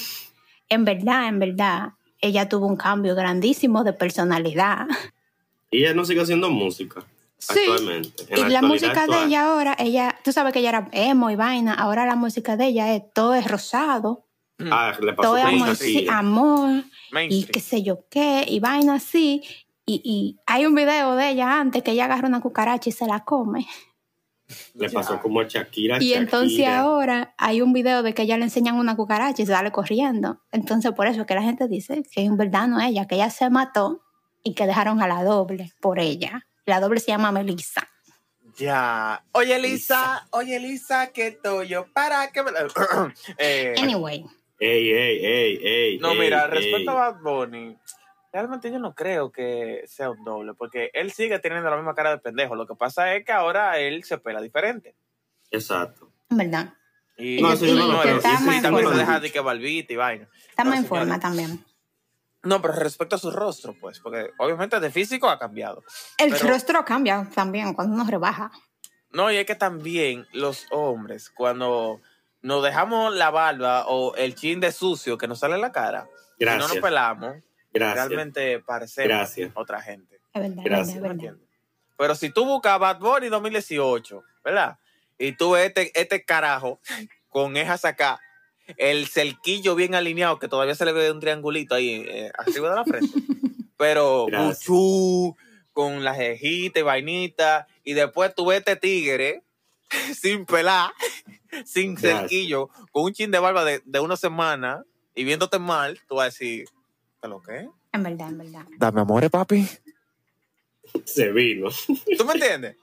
En 0.74 0.86
verdad, 0.86 1.28
en 1.28 1.40
verdad, 1.40 1.94
ella 2.20 2.50
tuvo 2.50 2.68
un 2.68 2.78
cambio 2.78 3.16
grandísimo 3.16 3.84
de 3.84 3.94
personalidad. 3.94 4.88
Y 5.72 5.80
ella 5.80 5.94
no 5.94 6.06
sigue 6.06 6.22
haciendo 6.22 6.50
música. 6.50 7.04
Sí. 7.38 7.60
Actualmente. 7.60 8.26
En 8.30 8.48
Y 8.48 8.52
la 8.52 8.62
música 8.62 9.08
de 9.08 9.26
ella 9.26 9.52
ahora, 9.52 9.76
ella, 9.78 10.16
tú 10.24 10.32
sabes 10.32 10.54
que 10.54 10.60
ella 10.60 10.70
era 10.70 10.90
emo 10.92 11.30
y 11.30 11.36
vaina, 11.36 11.74
ahora 11.74 12.06
la 12.06 12.16
música 12.16 12.56
de 12.56 12.68
ella 12.68 12.96
es 12.96 13.04
todo 13.14 13.34
es 13.34 13.50
rosado, 13.50 14.26
Ah, 14.72 14.94
le 15.02 15.14
pasó 15.14 15.30
todo 15.30 15.38
es 15.38 15.46
amor, 15.46 15.76
sí, 15.76 16.08
amor 16.10 16.84
y 17.28 17.46
qué 17.46 17.60
sé 17.60 17.82
yo 17.82 18.06
qué, 18.10 18.46
y 18.48 18.60
vaina 18.60 18.96
así. 18.96 19.42
Y, 19.86 20.02
y 20.06 20.40
hay 20.46 20.66
un 20.66 20.76
video 20.76 21.16
de 21.16 21.32
ella 21.32 21.60
antes 21.60 21.84
que 21.84 21.92
ella 21.92 22.06
agarra 22.06 22.28
una 22.28 22.40
cucaracha 22.40 22.90
y 22.90 22.94
se 22.94 23.06
la 23.06 23.26
come. 23.26 23.68
Le 24.76 24.90
pasó 24.90 25.20
como 25.20 25.40
a 25.42 25.48
Shakira. 25.48 26.02
Y 26.02 26.14
entonces 26.14 26.68
ahora 26.68 27.34
hay 27.38 27.62
un 27.62 27.74
video 27.74 28.04
de 28.04 28.14
que 28.14 28.24
ella 28.24 28.38
le 28.38 28.44
enseñan 28.46 28.76
una 28.76 28.96
cucaracha 28.96 29.42
y 29.42 29.46
sale 29.46 29.72
corriendo. 29.72 30.42
Entonces 30.52 30.92
por 30.94 31.08
eso 31.08 31.22
es 31.22 31.28
que 31.28 31.36
la 31.36 31.44
gente 31.44 31.68
dice 31.68 32.04
que 32.12 32.22
en 32.22 32.38
verdad 32.38 32.68
no 32.68 32.80
es 32.80 32.88
ella, 32.90 33.08
que 33.08 33.16
ella 33.16 33.30
se 33.30 33.50
mató 33.50 34.02
y 34.44 34.54
que 34.54 34.66
dejaron 34.68 35.02
a 35.02 35.08
la 35.08 35.24
doble 35.24 35.72
por 35.80 36.00
ella. 36.00 36.48
La 36.66 36.80
doble 36.80 37.00
se 37.00 37.08
llama 37.08 37.32
Melissa. 37.32 37.88
Ya. 38.58 39.24
Oye, 39.32 39.58
Lisa, 39.60 40.28
oye, 40.32 40.60
Lisa, 40.60 41.08
que 41.08 41.28
estoy 41.28 41.68
yo 41.68 41.88
para 41.92 42.32
que 42.32 42.44
me 42.44 42.52
Eh, 43.38 43.74
Anyway, 43.78 44.26
Ey, 44.60 44.94
ey, 44.94 45.26
ey, 45.26 45.60
ey. 45.62 45.98
No, 45.98 46.12
ey, 46.12 46.20
mira, 46.20 46.46
ey. 46.46 46.52
respecto 46.52 46.92
a 46.92 47.12
Bad 47.12 47.22
Bunny, 47.22 47.76
realmente 48.34 48.72
yo 48.72 48.80
no 48.80 48.96
creo 48.96 49.32
que 49.32 49.84
sea 49.88 50.10
un 50.10 50.24
doble, 50.26 50.54
porque 50.56 50.90
él 50.94 51.12
sigue 51.14 51.38
teniendo 51.40 51.70
la 51.70 51.76
misma 51.78 51.94
cara 51.96 52.10
de 52.10 52.18
pendejo. 52.18 52.56
Lo 52.56 52.66
que 52.68 52.76
pasa 52.76 53.14
es 53.16 53.24
que 53.24 53.32
ahora 53.32 53.78
él 53.80 54.04
se 54.04 54.18
pela 54.18 54.42
diferente. 54.42 54.96
Exacto. 55.52 56.10
en 56.32 56.38
verdad. 56.38 56.74
Y, 57.16 57.40
No, 57.42 57.54
eso 57.54 57.66
yo 57.68 57.76
no 57.76 57.86
y- 58.04 58.10
y 58.10 58.14
más 58.16 58.62
también 58.64 58.90
se 58.90 58.96
deja 58.98 59.20
de 59.20 59.32
que 59.32 59.40
barbita 59.40 59.94
y 59.94 59.96
vaina. 59.96 60.28
Estamos 60.50 60.74
No, 60.74 60.80
en 60.80 60.86
forma 60.88 61.20
también. 61.20 61.64
No, 62.42 62.60
pero 62.60 62.74
respecto 62.74 63.16
a 63.16 63.20
su 63.20 63.30
rostro, 63.30 63.76
pues, 63.80 64.00
porque 64.00 64.32
obviamente 64.40 64.80
de 64.80 64.90
físico 64.90 65.30
ha 65.30 65.38
cambiado. 65.38 65.84
El 66.18 66.32
Pero- 66.32 66.48
rostro 66.50 66.84
cambia 66.84 67.30
también 67.36 67.74
cuando 67.76 67.94
uno 67.94 68.04
rebaja. 68.10 68.52
No, 69.12 69.32
y 69.32 69.38
es 69.38 69.46
que 69.46 69.54
también 69.54 70.26
los 70.34 70.66
hombres, 70.72 71.30
cuando 71.30 72.02
nos 72.42 72.64
dejamos 72.64 73.14
la 73.14 73.30
barba 73.30 73.86
o 73.88 74.16
el 74.16 74.34
chin 74.34 74.60
de 74.60 74.72
sucio 74.72 75.18
que 75.20 75.28
nos 75.28 75.38
sale 75.40 75.54
en 75.56 75.62
la 75.62 75.72
cara, 75.72 76.08
y 76.40 76.46
no 76.46 76.52
Gracias. 76.52 76.74
nos 76.74 76.78
pelamos, 76.84 77.36
Gracias. 77.74 78.08
realmente 78.08 78.60
parecemos 78.60 79.08
Gracias. 79.10 79.52
otra 79.56 79.82
gente. 79.82 80.20
Es 80.34 80.42
verdad, 80.42 80.58
es 80.60 80.64
Gracias. 80.66 81.02
verdad. 81.02 81.36
Pero 81.98 82.16
si 82.16 82.30
tú 82.30 82.46
buscas 82.46 82.80
Bad 82.80 83.00
Bunny 83.00 83.30
2018, 83.30 84.24
¿verdad? 84.44 84.78
Y 85.18 85.34
tú 85.34 85.52
ves 85.52 85.68
este, 85.68 85.92
este 86.00 86.24
carajo 86.26 86.80
con 87.30 87.56
esas 87.58 87.86
acá, 87.86 88.20
el 88.78 89.08
cerquillo 89.08 89.76
bien 89.76 89.96
alineado, 89.96 90.40
que 90.40 90.48
todavía 90.48 90.76
se 90.76 90.86
le 90.86 90.92
ve 90.92 91.12
un 91.12 91.20
triangulito 91.20 91.76
ahí 91.76 92.04
eh, 92.08 92.32
arriba 92.38 92.70
de 92.70 92.76
la 92.76 92.84
frente. 92.86 93.08
Pero 93.78 94.28
buchú, 94.28 95.36
con 95.72 96.04
las 96.04 96.18
jejitas 96.18 96.80
y 96.80 96.84
vainita, 96.84 97.68
y 97.84 97.94
después 97.94 98.34
tú 98.36 98.46
ves 98.48 98.60
este 98.60 98.76
tigre 98.76 99.44
sin 100.16 100.46
pelar, 100.46 100.92
sin 101.66 101.96
Gracias. 101.96 102.20
cerquillo, 102.22 102.70
con 102.92 103.04
un 103.04 103.14
chin 103.14 103.32
de 103.32 103.40
barba 103.40 103.64
de, 103.66 103.82
de 103.86 104.00
una 104.00 104.16
semana 104.18 104.84
y 105.16 105.24
viéndote 105.24 105.60
mal, 105.60 106.00
tú 106.08 106.16
vas 106.16 106.24
a 106.24 106.26
decir, 106.26 106.66
¿qué 107.24 107.28
lo 107.30 107.42
que? 107.42 107.70
En 107.94 108.04
verdad, 108.04 108.28
en 108.30 108.38
verdad. 108.38 108.66
Dame 108.78 109.02
amores, 109.02 109.30
papi. 109.30 109.66
Se 111.06 111.32
vino. 111.32 111.70
¿Tú 112.18 112.26
me 112.26 112.34
entiendes? 112.34 112.76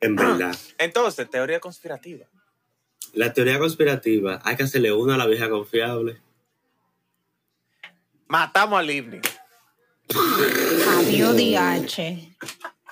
En 0.00 0.16
verdad. 0.16 0.56
Entonces, 0.78 1.28
teoría 1.28 1.60
conspirativa. 1.60 2.26
La 3.12 3.32
teoría 3.32 3.58
conspirativa, 3.58 4.40
hay 4.44 4.56
que 4.56 4.62
hacerle 4.64 4.92
una 4.92 5.14
a 5.14 5.18
la 5.18 5.26
vieja 5.26 5.48
confiable. 5.50 6.20
Matamos 8.28 8.78
a 8.78 8.82
Livni. 8.82 9.20
Adiós, 10.98 11.36
DH. 11.36 12.34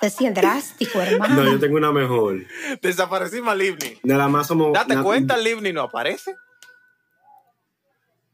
Decía 0.01 0.31
drástico, 0.31 1.01
hermano. 1.01 1.43
No, 1.43 1.51
yo 1.51 1.59
tengo 1.59 1.77
una 1.77 1.91
mejor. 1.91 2.45
Desaparecimos 2.81 3.51
a 3.51 3.55
Livni. 3.55 3.99
Nada 4.03 4.27
más 4.27 4.47
somos. 4.47 4.73
Date 4.73 4.95
na- 4.95 5.03
cuenta, 5.03 5.37
Livni 5.37 5.73
no 5.73 5.81
aparece. 5.81 6.35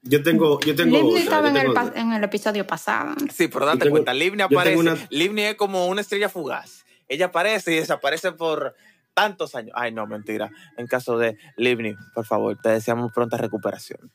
Yo 0.02 0.24
tengo, 0.24 0.60
yo 0.62 0.76
tengo 0.76 0.96
Livni 0.98 1.10
otra, 1.12 1.24
estaba 1.24 1.42
yo 1.44 1.48
en 1.50 1.58
el, 1.68 1.74
tengo 1.74 1.96
en 1.96 2.14
el 2.14 2.24
episodio 2.24 2.66
pasado. 2.66 3.16
Sí, 3.34 3.48
pero 3.50 3.66
date 3.66 3.80
tengo- 3.80 3.92
cuenta, 3.92 4.14
Livni 4.14 4.38
tengo 4.48 4.60
aparece. 4.60 4.78
una- 4.80 4.98
Livni 5.10 5.42
es 5.44 5.56
como 5.56 5.88
una 5.88 6.02
estrella 6.02 6.30
fugaz. 6.30 6.86
Ella 7.08 7.26
aparece 7.28 7.74
y 7.74 7.76
desaparece 7.78 8.32
por 8.32 8.76
tantos 9.14 9.56
años. 9.56 9.74
Ay, 9.76 9.92
no, 9.92 10.08
mentira. 10.08 10.50
En 10.78 10.88
caso 10.88 11.18
de 11.18 11.38
Livni, 11.58 11.96
por 12.14 12.26
favor, 12.26 12.58
te 12.62 12.70
deseamos 12.70 13.12
pronta 13.12 13.36
recuperación. 13.38 14.12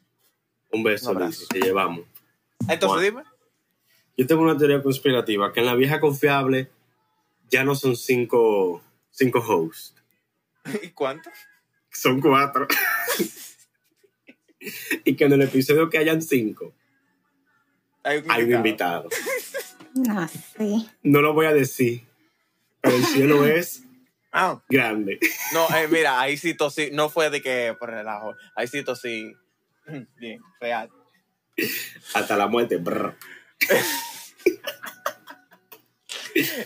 Un 0.72 0.82
beso, 0.82 1.10
Un 1.10 1.16
abrazo. 1.16 1.40
Lizzy, 1.42 1.46
te 1.48 1.60
llevamos. 1.60 2.06
Entonces, 2.68 3.12
Juan. 3.12 3.24
dime. 3.24 3.34
Yo 4.16 4.26
tengo 4.26 4.42
una 4.42 4.56
teoría 4.56 4.82
conspirativa, 4.82 5.52
que 5.52 5.60
en 5.60 5.66
la 5.66 5.74
vieja 5.74 6.00
confiable 6.00 6.70
ya 7.50 7.62
no 7.64 7.74
son 7.74 7.94
cinco, 7.96 8.80
cinco 9.10 9.40
hosts, 9.40 9.94
¿Y 10.82 10.88
cuánto? 10.90 11.30
son 11.90 12.20
cuatro. 12.20 12.66
y 15.04 15.16
que 15.16 15.24
en 15.24 15.32
el 15.32 15.42
episodio 15.42 15.88
que 15.90 15.98
hayan 15.98 16.22
cinco, 16.22 16.72
Hay 18.02 18.18
un 18.18 18.30
hay 18.30 18.42
un 18.44 18.52
invitado. 18.52 19.08
No, 19.94 20.28
sí. 20.58 20.88
No 21.02 21.20
lo 21.20 21.32
voy 21.34 21.46
a 21.46 21.52
decir, 21.52 22.02
pero 22.80 22.96
el 22.96 23.04
cielo 23.04 23.46
es 23.46 23.82
Ah, 24.36 24.60
grande. 24.68 25.20
no, 25.52 25.64
eh, 25.76 25.86
mira, 25.88 26.20
ahí 26.20 26.36
sí 26.36 26.54
tosí. 26.54 26.90
No 26.92 27.08
fue 27.08 27.30
de 27.30 27.40
que 27.40 27.76
por 27.78 27.88
relajo. 27.90 28.34
Ahí 28.56 28.66
sí 28.66 28.82
tosí. 28.82 29.32
Bien, 30.16 30.40
real. 30.60 30.90
Hasta 32.14 32.36
la 32.36 32.48
muerte. 32.48 32.78
brr. 32.78 33.16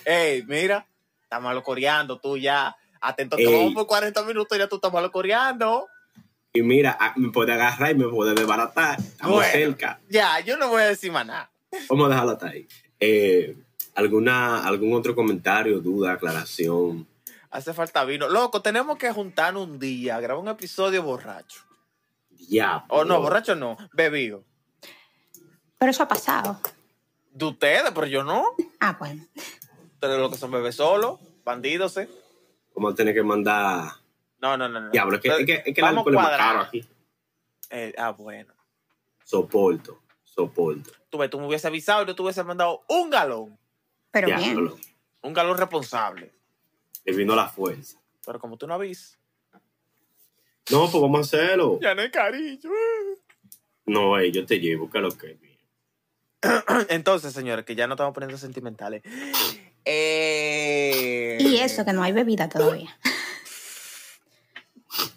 Ey, 0.07 0.45
mira, 0.47 0.87
estás 1.23 1.43
malo 1.43 1.63
coreando 1.63 2.19
tú 2.19 2.39
ya. 2.39 2.75
Atento 3.03 3.37
que 3.37 3.45
vamos 3.47 3.75
por 3.75 3.87
40 3.87 4.23
minutos 4.25 4.57
y 4.57 4.61
ya 4.61 4.67
tú 4.69 4.77
estás 4.77 4.93
malo 4.93 5.13
coreando. 5.13 5.87
Y 6.53 6.63
mira, 6.63 6.97
ah, 6.99 7.13
me 7.17 7.31
puede 7.31 7.53
agarrar 7.53 7.91
y 7.93 7.95
me 7.95 8.09
puede 8.09 8.35
desbaratar. 8.35 8.99
Estamos 8.99 9.37
Bueno. 9.37 9.53
cerca. 9.53 10.01
Ya, 10.09 10.41
yo 10.41 10.57
no 10.57 10.69
voy 10.69 10.83
a 10.83 10.87
decir 10.87 11.13
más 11.13 11.27
nada. 11.27 11.51
Vamos 11.89 12.07
a 12.07 12.11
dejarlo 12.11 12.33
hasta 12.33 12.49
ahí. 12.49 12.67
Eh, 13.01 13.57
¿alguna, 13.95 14.67
¿Algún 14.67 14.95
otro 14.95 15.15
comentario, 15.15 15.81
duda, 15.81 16.13
aclaración? 16.13 17.07
Hace 17.51 17.73
falta 17.75 18.05
vino. 18.05 18.29
Loco, 18.29 18.63
tenemos 18.63 18.97
que 18.99 19.13
juntarnos 19.13 19.69
un 19.69 19.79
día, 19.79 20.19
grabar 20.21 20.43
un 20.43 20.49
episodio 20.49 21.03
borracho. 21.03 21.61
Ya. 22.49 22.85
O 22.89 23.05
no, 23.05 23.21
borracho 23.21 23.55
no, 23.55 23.77
bebido. 23.93 24.45
Pero 25.79 25.91
eso 25.91 26.03
ha 26.03 26.09
pasado. 26.09 26.61
De 27.31 27.45
ustedes, 27.45 27.91
pero 27.95 28.07
yo 28.07 28.25
no. 28.25 28.45
Ah, 28.81 28.97
bueno. 28.99 29.25
Ustedes 29.95 30.19
lo 30.19 30.31
que 30.31 30.37
son 30.37 30.51
bebés 30.51 30.77
solos, 30.77 31.21
bandidos, 31.45 31.97
¿eh? 31.99 32.09
Vamos 32.75 32.93
a 32.93 32.97
tener 32.97 33.15
que 33.15 33.23
mandar. 33.23 33.93
No, 34.41 34.57
no, 34.57 34.69
no. 34.69 34.81
no. 34.81 34.91
Diablo, 34.91 35.17
es 35.17 35.23
que, 35.23 35.29
es 35.29 35.47
que, 35.47 35.53
es 35.55 35.63
que 35.65 35.71
el 35.71 35.83
Vamos 35.83 35.99
alcohol 36.07 36.15
es 36.15 36.17
más 36.21 36.27
cuadrado. 36.29 36.49
caro 36.55 36.61
aquí. 36.67 36.89
Eh, 37.71 37.95
ah, 37.99 38.11
bueno. 38.11 38.55
Soporto, 39.25 40.01
soporto. 40.25 40.91
Tú, 41.11 41.29
tú 41.29 41.41
me 41.41 41.47
hubiese 41.47 41.67
avisado 41.67 42.03
y 42.03 42.07
yo 42.07 42.15
te 42.15 42.23
hubiese 42.23 42.43
mandado 42.45 42.83
un 42.89 43.11
galón. 43.11 43.59
Pero 44.11 44.29
bien. 44.29 44.71
Un 45.23 45.35
galón 45.35 45.59
responsable. 45.59 46.33
Le 47.05 47.15
vino 47.17 47.35
la 47.35 47.49
fuerza. 47.49 47.99
Pero 48.25 48.39
como 48.39 48.57
tú 48.57 48.67
no 48.67 48.75
avisas, 48.75 49.19
No, 50.71 50.89
pues 50.91 51.01
vamos 51.03 51.19
a 51.19 51.23
hacerlo. 51.23 51.79
ya 51.81 51.95
no 51.95 52.03
hay 52.03 52.11
cariño. 52.11 52.71
No, 53.87 54.19
ey, 54.19 54.31
yo 54.31 54.45
te 54.47 54.61
llevo, 54.61 54.91
que 54.91 54.99
lo 55.01 55.11
que 55.11 55.33
es 55.33 55.41
mío. 55.41 55.59
Entonces, 56.91 57.33
señores, 57.33 57.65
que 57.65 57.75
ya 57.75 57.87
no 57.87 57.95
estamos 57.95 58.15
poniendo 58.15 58.39
sentimentales. 58.39 59.03
Eh... 59.91 61.39
Y 61.41 61.57
eso, 61.61 61.83
que 61.83 61.95
no 61.95 62.03
hay 62.03 62.13
bebida 62.13 62.51
todavía. 62.51 62.95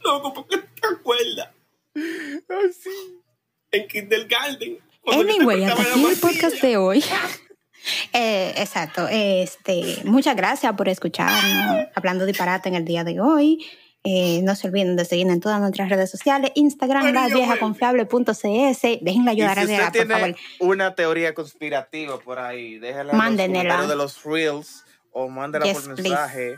Loco, 0.04 0.34
¿por 0.34 0.48
qué 0.48 0.58
te 0.58 0.88
acuerdas? 0.88 1.50
Ay, 1.96 2.74
sí. 2.74 3.22
En 3.72 3.88
Kindergarten. 3.88 4.80
Anyway, 5.06 5.64
hasta 5.64 5.82
aquí 5.82 6.02
la 6.02 6.10
el 6.10 6.18
podcast 6.20 6.62
de 6.62 6.78
hoy. 6.78 7.04
Eh, 8.14 8.54
exacto. 8.58 9.08
Este, 9.10 9.98
muchas 10.04 10.36
gracias 10.36 10.72
por 10.74 10.88
escucharnos 10.88 11.88
hablando 11.96 12.28
disparate 12.28 12.70
en 12.70 12.76
el 12.76 12.86
día 12.86 13.04
de 13.04 13.20
hoy. 13.20 13.66
Eh, 14.04 14.42
no 14.44 14.56
se 14.56 14.68
olviden 14.68 14.96
de 14.96 15.06
seguirnos 15.06 15.36
en 15.36 15.42
todas 15.42 15.60
nuestras 15.60 15.90
redes 15.90 16.10
sociales, 16.10 16.52
Instagram, 16.56 17.06
María, 17.06 17.28
laviejaconfiable.cs. 17.28 18.82
Déjenla 19.02 19.34
Y 19.34 19.42
ayudar 19.42 19.56
si 19.56 19.62
a 19.62 19.64
usted 19.64 19.84
por 19.84 19.92
tiene 19.92 20.14
favor. 20.14 20.36
una 20.60 20.96
teoría 20.96 21.34
conspirativa 21.34 22.20
por 22.20 22.40
ahí, 22.40 22.80
déjala 22.80 23.14
en 23.14 23.68
los 23.68 23.88
de 23.88 23.96
los 23.96 24.24
reels 24.24 24.84
o 25.12 25.28
mándela 25.30 25.66
Yes, 25.66 25.80
por 25.80 25.98
mensaje 25.98 26.58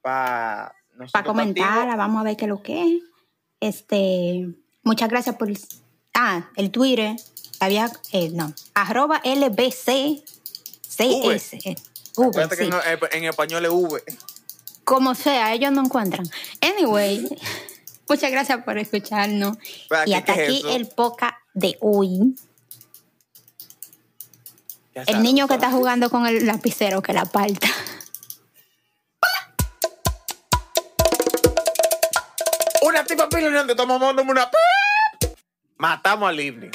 para 0.00 0.74
Para 1.12 1.24
comentar, 1.24 1.96
vamos 1.96 2.20
a 2.20 2.24
ver 2.24 2.36
qué 2.36 2.44
es 2.44 2.48
lo 2.48 2.62
que 2.62 2.82
es. 2.96 3.02
Este, 3.60 4.48
muchas 4.82 5.08
gracias 5.08 5.36
por. 5.36 5.48
Ah, 6.14 6.48
el 6.56 6.70
Twitter. 6.70 7.16
Había, 7.60 7.92
eh, 8.12 8.30
no, 8.32 8.54
arroba 8.74 9.20
LBC 9.24 10.22
CS. 10.82 11.52
eh, 11.54 11.76
V, 12.16 12.26
Acuérdate 12.28 12.56
que 12.56 12.64
sí. 12.64 12.70
en, 12.70 13.18
en 13.18 13.24
español 13.28 13.64
es 13.64 13.70
V. 13.70 14.02
Como 14.84 15.14
sea, 15.14 15.52
ellos 15.52 15.70
no 15.72 15.82
encuentran. 15.84 16.26
Anyway, 16.62 17.28
muchas 18.08 18.30
gracias 18.30 18.64
por 18.64 18.78
escucharnos. 18.78 19.58
Espera, 19.58 20.04
Y 20.06 20.10
¿qué- 20.10 20.16
hasta 20.16 20.32
es 20.34 20.48
aquí 20.48 20.58
eso? 20.60 20.68
el 20.70 20.88
poca 20.88 21.38
de 21.54 21.76
hoy. 21.80 22.34
Ya 24.94 25.02
El 25.02 25.22
niño 25.22 25.46
que 25.46 25.54
está 25.54 25.70
jugando 25.70 26.10
con 26.10 26.26
el 26.26 26.46
lapicero 26.46 27.02
que 27.02 27.12
la 27.12 27.24
parta. 27.26 27.68
Tomamos 33.76 34.14
una... 34.14 34.50
Matamos 35.76 36.28
al 36.28 36.36
Livni. 36.36 36.70